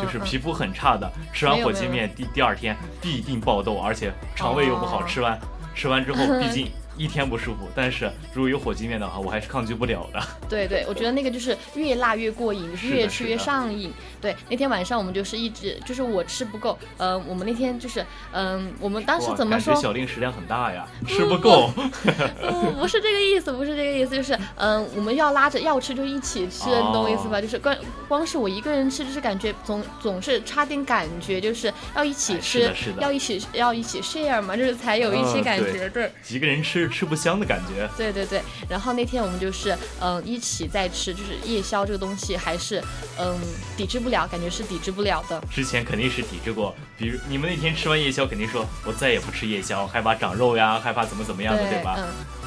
[0.00, 5.36] 就是皮肤很差的，吃完火鸡面第第二天必定爆痘，而且肠胃又不好，吃完
[5.74, 6.70] 吃完之后 毕竟。
[7.02, 10.22] 一天不舒服，但是如果有火鸡面的话，我还是抗拒不了的。
[10.48, 13.92] 对对，我觉得那个就是越辣越过瘾，就是越吃越上瘾。
[14.22, 19.74] 对，那天晚上我们就是一直就是我吃不够，嗯，我们那天就是嗯，我们当时怎么说？
[19.74, 21.72] 小令食量很大呀，吃不够。
[21.74, 27.40] 不 不是这个意思，不是这个意思，就是嗯，我们要拉着要吃就一起吃，你懂我意思吧？
[27.40, 35.88] 就是光光是我一个人吃，就是感觉总总是差点感觉，就是要一起吃，要一起要一起 share 嘛，就是才有一些感觉。
[35.88, 36.91] 对，几个人吃。
[36.92, 38.42] 吃不香的感觉，对对对。
[38.68, 42.82] 然后那天我们就是嗯一起在吃，就是夜宵这个东西还是
[43.18, 43.36] 嗯
[43.76, 45.42] 抵制不了，感觉是抵制不了的。
[45.50, 51.98] 之前肯定是抵制过，比如你们那天吃完夜宵，肯定说我再也不吃夜宵，害怕长肉呀，害怕怎么怎么样的，对吧？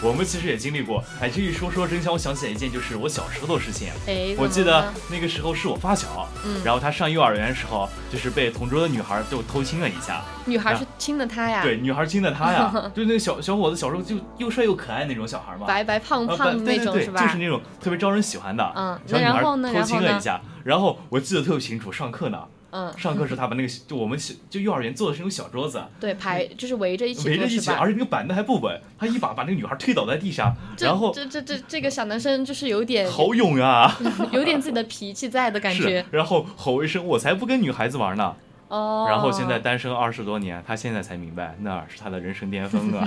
[0.05, 1.03] 我们其实也经历过。
[1.19, 3.87] 哎，这一说说真香，我想起来一件，就是我小时候的事情。
[4.05, 10.21] 哎，我记得那个时候是我发小，嗯，然后他上幼儿园的时候，就是被同桌的女孩就偷亲了一下。
[10.45, 11.63] 女孩是亲的他呀？
[11.63, 12.71] 对，女孩亲的他呀。
[12.93, 17.19] 就那个小小伙子，小时候就又帅又可爱那种小孩嘛，白白胖胖那种是吧？
[17.19, 18.71] 就是那种特别招人喜欢的。
[18.75, 22.39] 嗯，小女孩偷亲了一下，然后我记得特别清楚，上课呢。
[22.71, 33.97] 嗯，上课时他把那个就我们就幼儿园坐的是那种小桌子，对，排就是围着一起，围着一起，而且那个板凳还不稳，他一把把那个女孩推倒在地上，然后这这这这个小男生就是有点好勇啊，
[34.31, 38.35] 有点自己的脾气在的感觉， 然后吼一声，我才不跟女孩子玩呢。
[38.67, 43.05] 哦，然后现在单身二十多年，他现在才明白那是他的人生巅峰啊。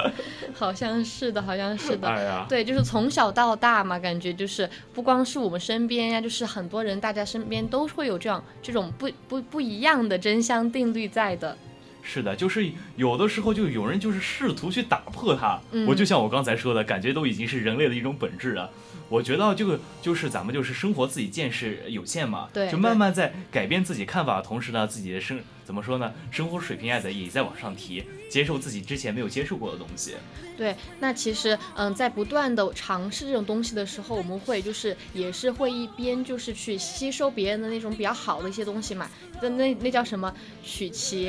[0.54, 2.08] 好像是的，好像是的。
[2.08, 11.56] 哎呀，对，就是从小到大嘛，感觉就是不光是我们身边呀，就是很多人，大家身边都会有这样这种不不不一样的真相定律在的。
[12.02, 15.58] 是的，就是有的时候就有人就是试图去打破它。
[15.72, 18.70] 嗯，我就像我刚才说的，感觉都已经是人类的一种本质了。
[19.08, 30.14] 我觉得这个就是咱们就是生活自己见识有限嘛，对，就慢慢在改变自己看法的，同时呢，自己的生怎么说呢，生活水平也在也在往上提，接受自己之前没有接受过的东西。
[30.56, 39.08] 对，那其实嗯，在不断的尝试这种东西的时候，我们会就是也是会一边就是去吸收别人的那种比较好的一些东西嘛，
[39.40, 41.28] 那那那叫什么取其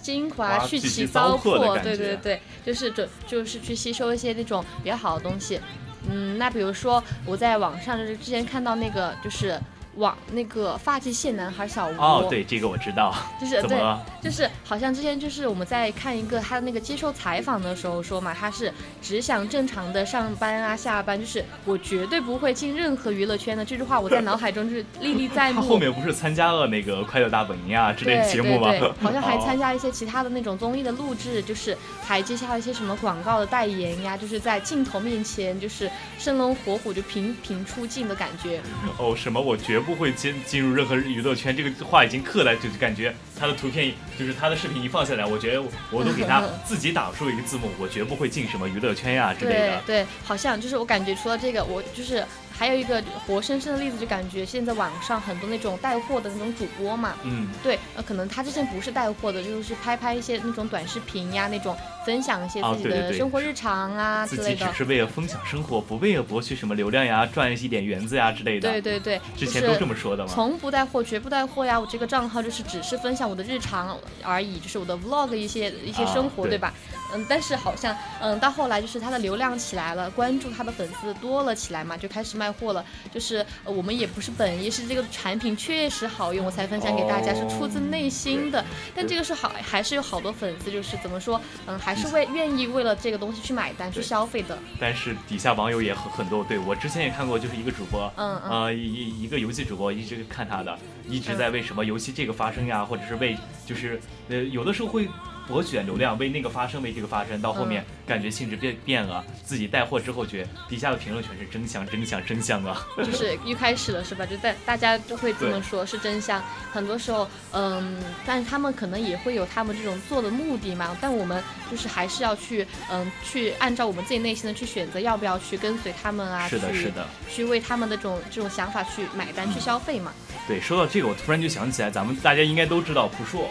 [0.00, 5.60] 精华，去其糟粕，对对对，就是准就是去吸收一些那种比较好的东西。
[6.08, 9.58] 嗯，那比如说我在网上就是之前看到那个就是。
[9.96, 13.78] 网那个发际线男孩小吴哦，对这个我知道，就是对，
[14.22, 25.60] 就是好像之前就是我们在看一个他的那个接受采访的时候说嘛，他是只想正常的上班啊下班，就是我绝对不会进任何娱乐圈的这句话，我在脑海中就是历历在目。
[25.60, 28.72] 他后面不是参加了那个《快乐大本营》啊之类的节目吗？
[29.00, 38.60] 好像还参加一些其他的那种综艺的录制，就是还接下了一些什么广告的代言呀，就是在镜头面前就是生龙活虎就频频出镜的感觉。
[38.98, 39.40] 哦，什么？
[39.40, 39.83] 我绝。
[39.84, 49.82] 不会进进入任何娱乐圈，这个话已经刻在，就是感觉他的图片，就是他的视频一放下来，我觉得我都给他自己打出一个字幕，我绝不会进什么娱乐圈呀之类的。
[49.86, 52.24] 对对，好像就是我感觉除了这个，我就是。
[52.56, 64.48] 还有一个活生生的例子，就感觉现在网上很多那种带货的那种主播嘛，嗯，对，呃，可能他之前不是带货的，就是拍拍一些那种短视频呀，那种分享一些自己的生活日常啊之类的。
[64.50, 68.70] 自己只是为了分享生活，不为了博取什么流量呀，赚一点园子呀之类的。
[68.70, 70.30] 对对对，之前都这么说的嘛。
[70.32, 71.78] 从不带货，绝不带货呀！
[71.78, 76.72] 我这个账号就是只是分享我的日常而已，就是我的 vlog 一些一些生活，对吧？
[77.12, 88.62] 嗯但是好像，嗯，到后来就是他的流量起来了，关注他的粉丝多了起来嘛，就开始慢卖货了，就是我们也不是本意，是这个产品确实好用，我才分享给大家，是出自内心的。
[88.94, 94.58] 但这个是好，还是有好多粉丝，就是怎么说，嗯，还是为愿意为了这个东西去买单去消费的。
[94.78, 100.78] 但是底下网友也很很多，对我之前也看过，就是一个主播，嗯呃一一个游戏主播，一直看他的，
[101.08, 105.08] 一直在为什么游戏这个发生呀，或者是为就是呃有的时候会。
[105.46, 112.86] 博取流量，为那个发声，为这个发声，到后面感觉性质变变了，自己带货之后，觉底下的评论全是真香，真香，真香啊！
[112.96, 114.24] 就是一开始了是吧？
[114.24, 116.42] 就在大家就会这么说，是真香。
[116.72, 120.96] 很多时候，嗯，但是他们可能也会有他们这种做的目的嘛。
[121.00, 126.48] 但我们就是还是要去，嗯，去按照我们自己内心的去选择，要不要去跟随他们啊？
[126.48, 130.12] 是的，是的，去为他们的这种这种想法去买单，去消费嘛。
[130.48, 133.42] 对，说到这个，我突然就想起来，咱们大家应该都知道朴树。《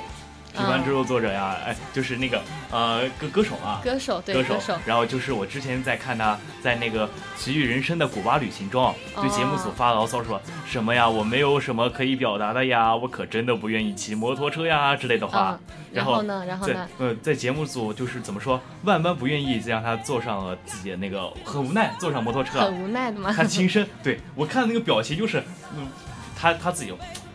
[0.56, 4.78] 平凡之路》作者呀，哎，就是那个呃歌歌手啊，歌手对歌手。
[4.86, 11.10] 然后就是我之前在看他在那个《奇遇人生的古巴旅行》中，对节目组发牢骚说什么呀？
[11.10, 15.60] 我没有什么可以表达的呀，我可真的不愿意骑摩托车呀之类的话。
[15.92, 16.44] 然后呢？
[16.48, 16.88] 然后呢？
[16.98, 23.34] 呃，在节目组就是怎么说，万般不愿意，让他坐上了自己的那个很无奈坐上摩托车，很无奈的吗？
[23.36, 25.44] 他亲身对我看那个表情就是，
[25.76, 25.88] 嗯，
[26.36, 26.94] 他他自己。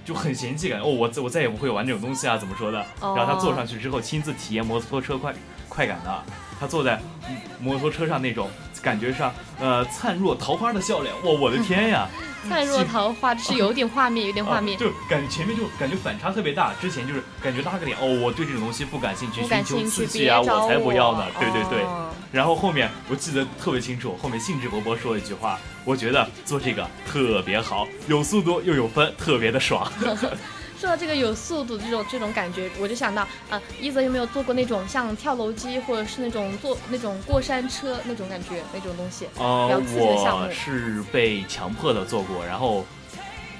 [0.09, 2.79] 就很嫌弃感哦，我我再也不会玩这种东西啊，怎么说的？
[2.99, 5.35] 然后他坐上去之后，亲自体验摩托车快
[5.69, 6.25] 快感的。
[6.59, 6.99] 他坐在
[7.61, 8.49] 摩托车上那种
[8.81, 9.31] 感觉上，
[9.61, 12.09] 呃，灿若桃花的笑脸，哇，我的天呀！
[12.47, 16.75] 灿若桃花，是有点画面，有点画面，就感觉前面就感觉反差特别大。
[16.81, 21.25] 之前就是感觉拉个脸，哦，我对这种东西不感兴趣，寻求刺激啊，我才不要呢。
[21.41, 21.87] 对对对。
[22.31, 29.91] 然后后面我记得特别清楚，后面兴致勃勃说了一句话，我觉得做这个特别好，有速度又有分，特别的爽。
[30.79, 39.27] 说到这个有速度这种这种感觉，我就想到，啊，一泽有没有坐过那种像跳楼机或者是那种坐那种过山车那种感觉那种东西？
[39.39, 42.87] 呃，我是被强迫的坐过，然后，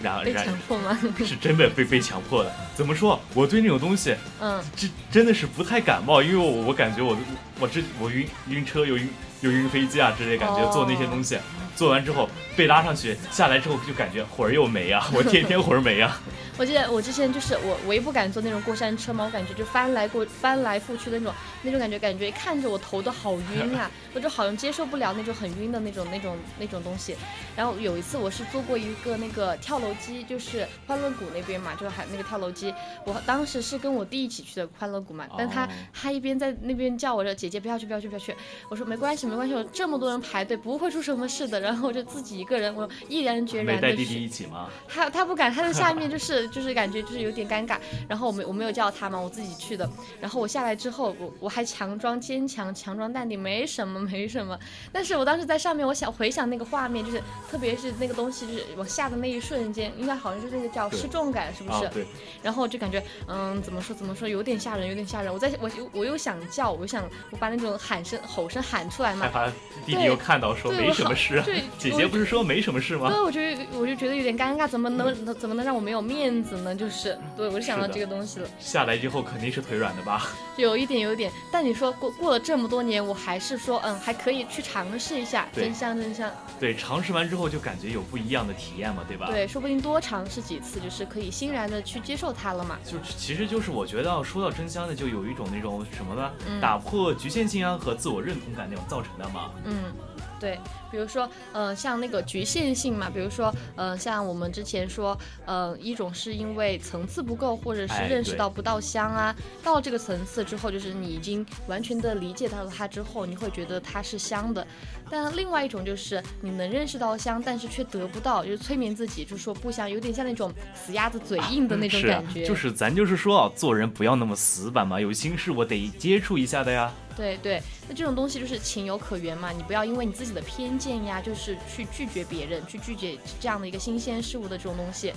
[0.01, 0.97] 然被强迫吗？
[1.19, 2.55] 是真的被被强迫的。
[2.77, 3.19] 怎么说？
[3.35, 7.17] 我对那种东西，嗯，这真的是不太感冒，因为我我感觉我
[7.59, 9.09] 我这我晕晕车又晕
[9.41, 11.37] 又晕飞机啊之类感觉，坐那些东西，
[11.79, 16.21] 做完之后被拉上去下来之后就感觉魂儿又没啊， 我天天魂儿没啊。
[16.59, 27.15] 我记得我之前就是我，我也不敢坐那种过山车嘛，我感觉就翻来过翻来覆去的那种那种感觉，感觉看着我头都好晕啊， 我就好像接受不了那种很晕的那种那种那种东西。
[27.55, 32.75] 然后有一次我是坐过一个那个跳楼机，就是欢乐谷那边嘛，就是还那个跳楼机，
[33.05, 38.35] 我当时是跟我弟一起去的欢乐谷嘛，但他他一边在那边叫我说姐姐不要去不要去不要去，
[38.69, 44.69] 我说没关系没关系，我这么多人排队不会出什么事的，然后我就自己一个人，我毅然决然的带弟弟一起吗？
[44.89, 46.49] 他他不敢，他在下面就是。
[46.49, 47.77] 就是感觉就是有点尴尬，
[48.09, 49.89] 然后我没我没有叫他嘛，我自己去的。
[50.21, 54.59] 然后我下来之后，我我还强装坚强，强装淡定，没什么没什么。
[54.91, 61.89] 但是我当时在上面，我想回想那个画面，就是特别是那个东西，就是往下的那一瞬间，应该好像是那个叫失重感，是不是？
[61.91, 62.07] 对。
[62.43, 65.33] 然后就感觉，嗯，怎么说怎么说，有点吓人，有点吓人。
[65.33, 69.27] 我在我我又想叫，我想我把那种喊声吼声喊出来嘛。
[69.27, 69.47] 害怕
[69.85, 71.43] 弟弟又看到说没什么事。
[71.45, 71.58] 对。
[71.79, 73.09] 姐姐不是说没什么事吗？
[73.11, 76.43] 对，我觉得我就觉得有点尴尬，怎么能怎么能让我没有面？
[76.43, 76.75] 子呢？
[76.75, 78.49] 就是，对我就想到这个东西了。
[78.59, 80.29] 下来之后肯定是腿软的吧？
[80.57, 81.31] 有一点，有一点。
[81.53, 86.31] 但你说过过了这么多年，我还是说，嗯，还可以去尝试一下，真香，真香。
[86.61, 89.27] 对，尝试完之后就感觉有不一样的体验嘛，对吧？
[89.31, 92.79] 对，说不定多尝试几次，就是可以欣然的去接受它了嘛。
[92.85, 96.31] 就其实就是我觉得说到真香的，就有一种那种什么呢？
[96.61, 99.51] 打破局限性啊和自我认同感那种造成的嘛。
[99.65, 99.93] 嗯。
[100.41, 100.59] 对，
[100.91, 114.67] 比如说，呃，像那个局限性嘛，比如说，呃，像我们之前说，呃，一种是因为层次不够，或者是认识到不到香啊，到了这个层次之后，就是你已经完全的理解到了它之后，你会觉得它是香的。
[115.11, 122.45] 但另外一种就是你能认识到香，但是却得不到，就是催眠自己，就是说不香，有点像那种死鸭子嘴硬的那种感觉。
[122.45, 126.93] 就是咱就是说啊，做人不要那么死板嘛，有心事我得接触一下的呀。
[127.19, 135.13] 对对，那这种东西就是情有可原嘛，你不要因为你自己的偏见呀，就是去拒绝别人，去拒绝这样的一个新鲜事物的这种东西。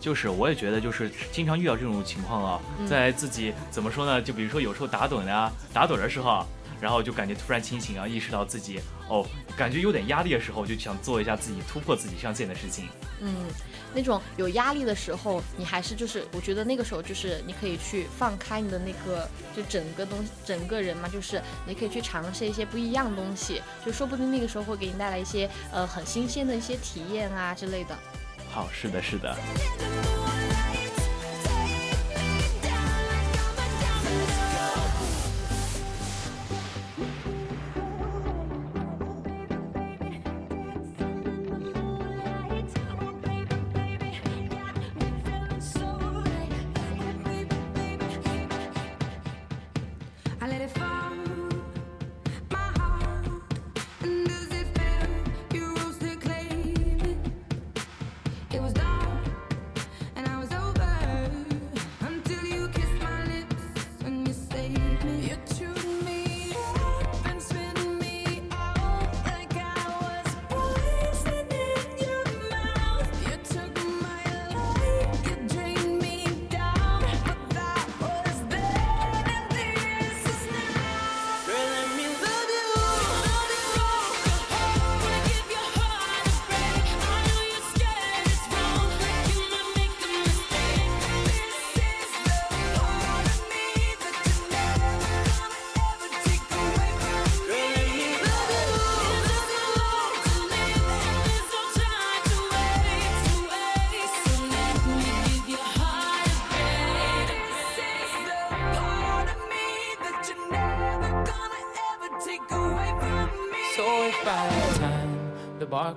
[0.00, 4.20] 就是我也觉得，就是经常遇到这种情况啊，在自己怎么说呢？
[4.20, 6.44] 就比如说有时候打盹呀，打盹的时候。
[6.78, 8.78] 然后就感觉突然清醒啊，意识到自己
[9.08, 9.24] 哦，
[9.56, 12.84] 感觉有点压力的时候，就想做一下自己突破自己上限的事情。
[13.22, 13.34] 嗯，
[13.94, 27.96] 那种有压力的时候，你还是就是，我觉得那个时候就是你可以去放开你的那个，就整个东西整个人嘛，就是你可以去尝试一些不一样的东西，就说不定那个时候会给你带来一些呃很新鲜的一些体验啊之类的。
[28.50, 29.36] 好，是的，是的。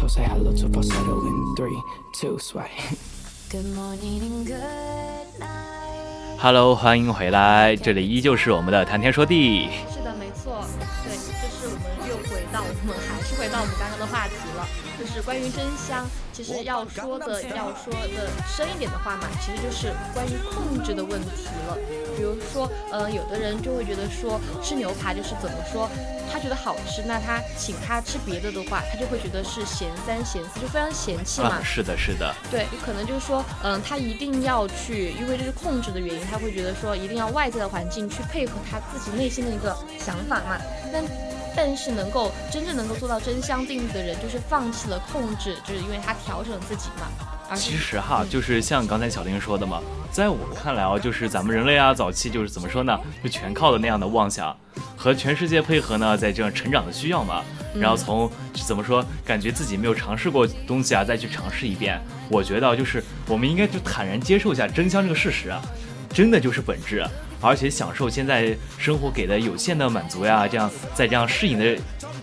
[0.00, 1.76] So say hello to falsetto in three,
[2.14, 2.70] two, swipe.
[3.50, 6.38] Good morning and good night.
[6.38, 9.68] Hello，欢迎回来，这里依旧是我们的谈天说地。
[15.00, 16.06] 就是关于真香。
[16.32, 21.76] 其实要说的要说的深一点的话嘛，其实就是关于控制的问题了。
[22.16, 25.90] 比如说，呃，有的人就会觉得说吃牛排就是怎么说，
[26.32, 31.48] 他觉得好吃，那他请他吃别的的话，他就会觉得是嫌三嫌四，就非常嫌弃嘛。
[31.48, 40.56] 啊，是的，是的，对，有可能就是说，嗯，他一定要去，因为这是控制的原因，他会觉得说一定要外在的环境去配合他自己内心的一个想法嘛。
[40.90, 41.04] 但
[41.56, 47.06] 但是能够真正能够做到真香定律的人，就是放弃了控制，就是因为他调整自己嘛。
[47.56, 49.82] 其实哈，就是像刚才小林说的嘛，
[50.12, 54.56] 在我看来啊，就是咱们人类啊，早期就是怎么说呢，就全靠的那样的妄想
[54.96, 57.42] 和全世界配合呢，在这样成长的需要嘛，
[57.74, 58.30] 然后从
[58.64, 65.60] 怎么说，感觉自己没有尝试过东西啊，再去尝试一遍，我觉得就是我们应该就坦然接受一下真香这个事实啊，
[66.14, 67.04] 真的就是本质，
[67.40, 71.76] 而且享受现在生活给的有限的满足呀，这样在这样适应的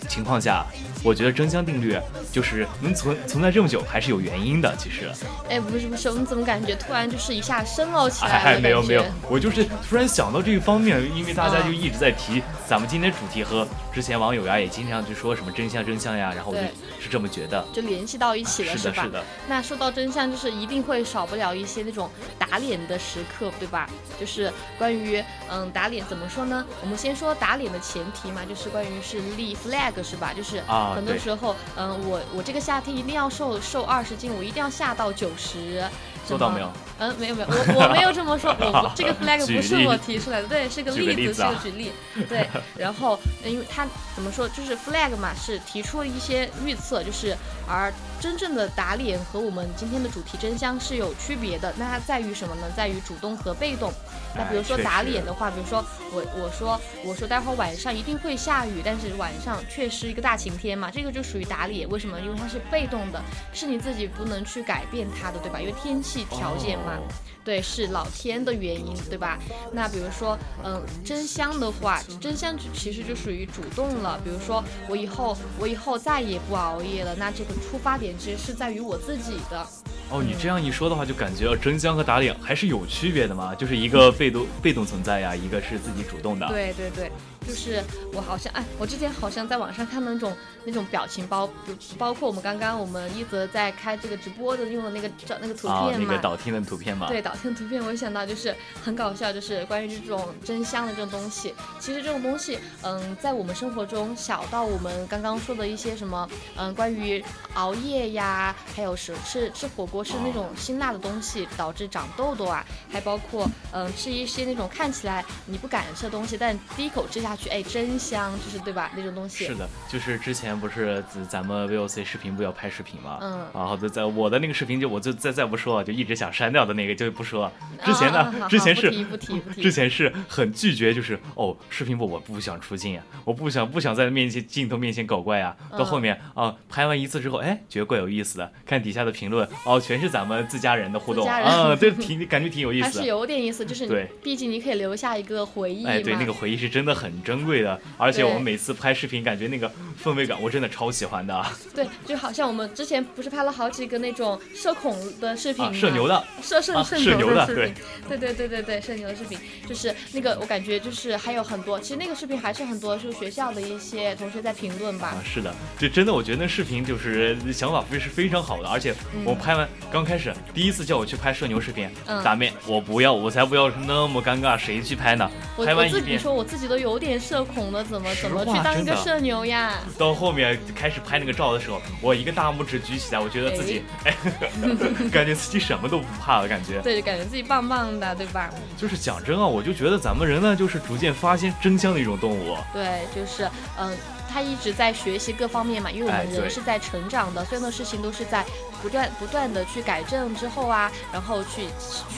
[0.07, 0.65] 情况下。
[1.03, 1.95] 我觉得真香定律
[2.32, 4.76] 就是能存存在这么久，还是有原因的。
[4.78, 5.09] 其实，
[5.47, 8.57] 哎，不是不是，我们怎么感觉突然就是一下深奥起来了？
[8.57, 13.65] 哎，没有没有，我就是突然想到这一方面，因为大家就一直在提咱们今天主题和
[13.98, 19.02] 之前网友呀也经常去说什么真相真相呀，然后我就是这么觉得，就联系到一起了，是吧？
[19.02, 19.24] 是的。
[19.48, 23.89] 那说到真相，就是一定会少不了一些那种打脸的时刻，对吧？
[24.20, 26.64] 就是关于嗯打脸怎么说呢？
[26.84, 30.32] 我们先说打脸的前提嘛，就是关于是立 flag 是吧？
[30.32, 31.56] 就是啊，很多时候。
[31.76, 35.84] 嗯，我我这个夏天一定要瘦瘦二十斤，我一定要下到九十，
[36.28, 36.71] 做到没有？
[36.99, 41.91] 嗯，没有没有，我我没有这么说，我 这个 flag 不是我提出来的，对，是个例子，是个举例，
[42.28, 42.47] 对。
[42.78, 47.36] 然后，因为他怎么说，就是 flag 嘛，是提出了一些预测，就是
[47.67, 51.74] 而真正的打脸和我们今天的主题真香是有区别的。
[51.78, 52.63] 那它在于什么呢？
[52.76, 53.91] 在于主动和被动。
[54.36, 61.88] 那比如说打脸的话，比如说我我说我说待会儿晚上一定会下雨，但是晚上却是一个大晴天嘛，这个就属于打脸。
[61.89, 62.20] 为什么？
[62.20, 63.22] 因为它是被动的，
[63.53, 65.59] 是你自己不能去改变它的，对吧？
[65.59, 66.99] 因为天气条件嘛，
[67.48, 69.39] 对，是老天的原因，对吧？
[69.72, 74.20] 那比如说，嗯，真香的话，真香其实就属于主动了。
[74.22, 79.66] 比如说我以后我以后再也不熬夜了，那这个出发点其实是在于我自己的。
[80.10, 86.45] 哦，你这样一说的话，就感觉真香和打脸还是有区别的嘛，就是一个被动被动存在呀，一个是自己主动的。
[86.50, 87.10] 对对对。
[87.48, 87.82] 就是
[88.12, 90.36] 我好像哎，我之前好像在网上看到那种
[90.66, 91.50] 那种表情包，
[91.98, 97.08] 包括我们刚刚我们一泽在开这个直播的用的那个照那个图片嘛，那个导听的图片嘛。
[97.08, 101.56] 对，导听的图片，我想到就是很搞笑，就是关于这种真香的这种东西。
[101.80, 107.24] 其实这种东西，嗯，在我们生活中，小到我们刚刚说的一些什么，嗯，关于
[107.54, 117.37] 熬夜呀，还有是吃吃火锅吃那种辛辣的东西导致长痘痘啊，还包括嗯吃一些那种看起来你不敢吃的东西，但第一口吃下。
[117.50, 118.92] 哎，真香，就是对吧？
[118.96, 127.52] 那种东西是的，就是之前不是咱们 VOC 视频不要拍视频嘛，嗯，然后在在我的那个视频就我就再再不说了，就一直想删掉的那个就不说。
[127.86, 135.56] 之前呢，之前是不提不提，之前是很拒绝，就是哦，视频部我不想出镜啊，我不想不想在面前镜头面前搞怪啊。
[135.78, 149.69] 到后面啊，拍完一次之后，哎，觉得怪有意思的，看底下的评论，哦，全是咱们自家人的互动啊，对， 挺感觉挺有意思的，还是有点意思，就是对，毕竟你可以留下一个回忆哎，对，那个回忆是真的很珍贵的，而且我们每次拍视频，感觉那个
[150.01, 151.45] 氛围感，我真的超喜欢的。
[151.75, 155.73] 对，就好像我们之前不是拍了好几个那种社恐的视频吗？
[155.73, 157.73] 社牛的，社社社牛的视频。
[158.07, 165.09] 对对对对对，社牛的视频，就是那个我感觉就是还有很多，其实那个视频还是很多，就是学校的一些同学在评论吧。
[165.09, 171.89] 啊，是的，就真的我觉得那视频就是想法非是非常好的，而且我拍完刚开始第一次叫我去拍社牛视频，
[172.23, 175.30] 打面我不要，我才不要那么尴尬，谁去拍呢？
[175.57, 177.16] 我我自己说我自己都有点。
[177.18, 179.74] 点社恐的，怎么怎么去当一个社牛呀？
[179.97, 184.15] 到后面开始拍那个照的时候，我一个大拇指举起来，我觉得自己，哎，
[185.11, 186.80] 感觉自己什么都不怕了，感觉。
[186.82, 188.49] 对，就感觉自己棒棒的，对吧？
[188.78, 192.55] 就是讲真啊，我就觉得咱们人呢，就是逐渐发现真相的一种动物。
[192.74, 193.49] 对，就是
[193.80, 193.95] 嗯。
[194.30, 198.45] 他一直在学习各方面嘛，因为我们人是在成长的，所有的事情都是在
[198.82, 201.65] 不断不断的去改正之后啊，然后去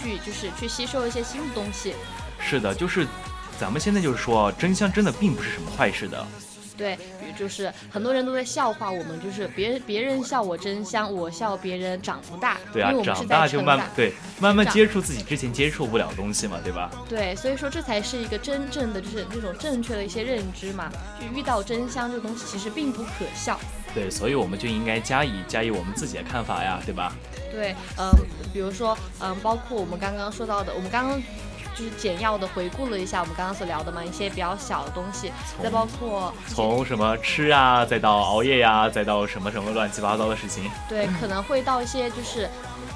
[0.02, 1.94] 去就是去吸收一些新的东西。
[2.40, 3.06] 是的，就是
[3.60, 6.26] 咱们现在就是说，真香真的并不是什么坏事的。
[6.78, 12.58] 对，比如就是很多人都在笑话我们，就是别人别人笑我真香，我笑别人长不大。
[12.72, 16.90] 对啊长长大就慢对慢慢接触自己之前接触不了的东西嘛，对吧？
[17.10, 20.90] 对，所以说这才是一个真正的就是那种正确的一些认知嘛。
[21.20, 23.60] 就遇到真香这个东西，其实并不可笑。
[23.94, 27.14] 对，所以我们就应该加以加以我们自己的看法呀，对吧？
[27.52, 28.10] 对，嗯，
[28.54, 31.22] 比如说，嗯，包括我们刚刚说到的，我们刚刚
[31.76, 40.70] 就是简要的回顾了一下我们刚刚所聊的嘛，一些比较小的东西，再包括从什么吃啊，再到熬夜呀、再到什么什么乱七八糟的事情。
[40.88, 42.50] 对，可能会到一些就是。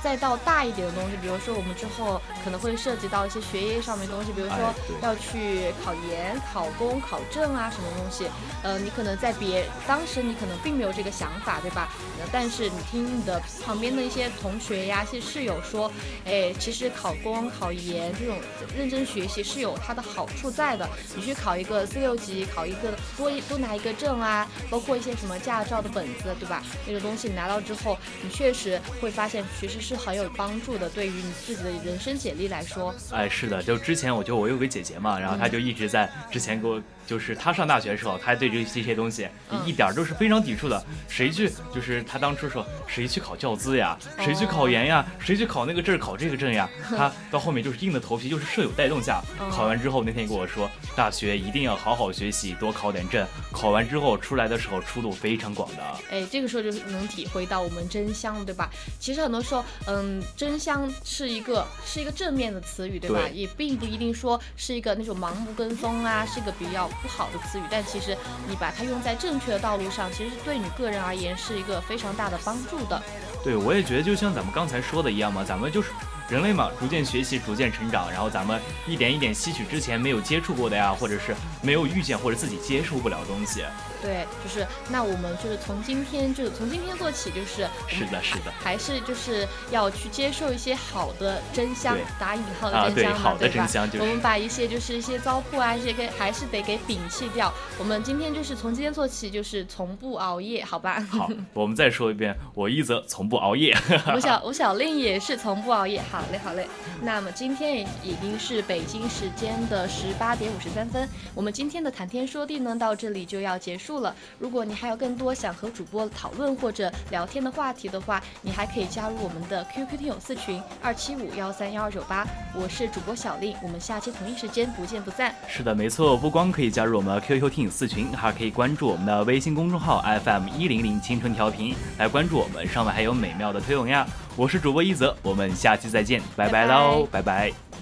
[0.03, 8.27] 再到大一点的东西，比如说我们之后可能会涉及到一些学业上面的东西，比如说要去考研、考公、考证啊什么东西。
[8.61, 11.87] 呃，你可能在别当时你可能并没有这个想法，对吧？
[12.19, 15.89] 呃但是你听你的旁边的一些同学呀、一些室友说，
[16.25, 18.37] 哎，其实考公、考研这种
[18.77, 20.87] 认真学习是有它的好处在的。
[21.15, 26.61] 你去考一个四六级，考一个多一多拿一个证啊，包括一些什么驾照的本子，对吧？
[26.85, 32.93] 那个东西你拿到之后，你确实会发现其实是很有帮助的，对于你自己的人生简历来说。
[33.11, 40.83] 哎，是的，就之前我就我有个姐姐嘛，然后她就一直在之前给我，就是他上大学的时候，他对这这些东西嗯一点儿都是非常抵触的。
[41.07, 55.83] 谁去就是他当初说谁去考教资呀，谁去考研呀，谁去考那个证考这个证呀，他到后面就是硬着头皮，就是舍友带动下，嗯考完之后那天跟我说，大学一定要好好学习，多考点证，考完之后出来的时候出路非常广的。
[56.09, 58.69] 哎，这个时候就是能体会到我们真香，对吧？
[58.99, 63.19] 其实很多时候，嗯，真香是一个是一个正面的词语，对吧？
[63.27, 67.63] 对也并不一定说是一个那种盲目跟风啊，是一个比较不好的词语。
[67.69, 68.17] 但其实
[68.47, 73.01] 你把它用在正确的道路上，其实对你个人而言是一个非常大的帮助的。
[73.43, 75.91] 对，我也觉得就像咱们刚才说的一样嘛，咱们就是
[76.29, 83.63] 人类嘛，逐渐学习，逐渐成长，然后咱们一点一点吸取之前没有接触过的呀，或者是没有遇见或者自己接受不了的东西。
[84.03, 88.51] 对，就是那我们就是从今天就是从今天做起，就是是的，是的。
[88.61, 97.53] 还是就是要去接受一些好的真香，打引号啊的真香嘛，对好的吧真香就是我们把一些就是一些糟粕啊，这些给还是得给摒弃掉。
[97.79, 100.99] 我们今天就是从今天做起，就是从不熬夜，好吧？
[101.09, 103.73] 好， 我们再说一遍，我一则从不熬夜。
[104.13, 106.67] 吴小吴小令也是从不熬夜，好嘞好嘞。
[107.01, 114.15] 那么今天也已经是北京时间的十八点五十三分，我们今天的谈天说地呢到这里就要结束了。
[114.39, 125.33] 如果你还有更多想和主播讨论或者聊天的话题的话，你还可以加入我们的 QQ 听友四群二七五幺三幺二九八，我是主播小令，我们下期同一时间不见不散。
[125.47, 134.05] 是的，没错，不光可以加入我们的 QQ 听友四群，还可以关注我们的微信公众号 FM 一零零青春调频来关注我们，上面还有美妙的推文呀。
[134.35, 137.73] 我是主播一泽，我们下期再见，拜拜喽，拜拜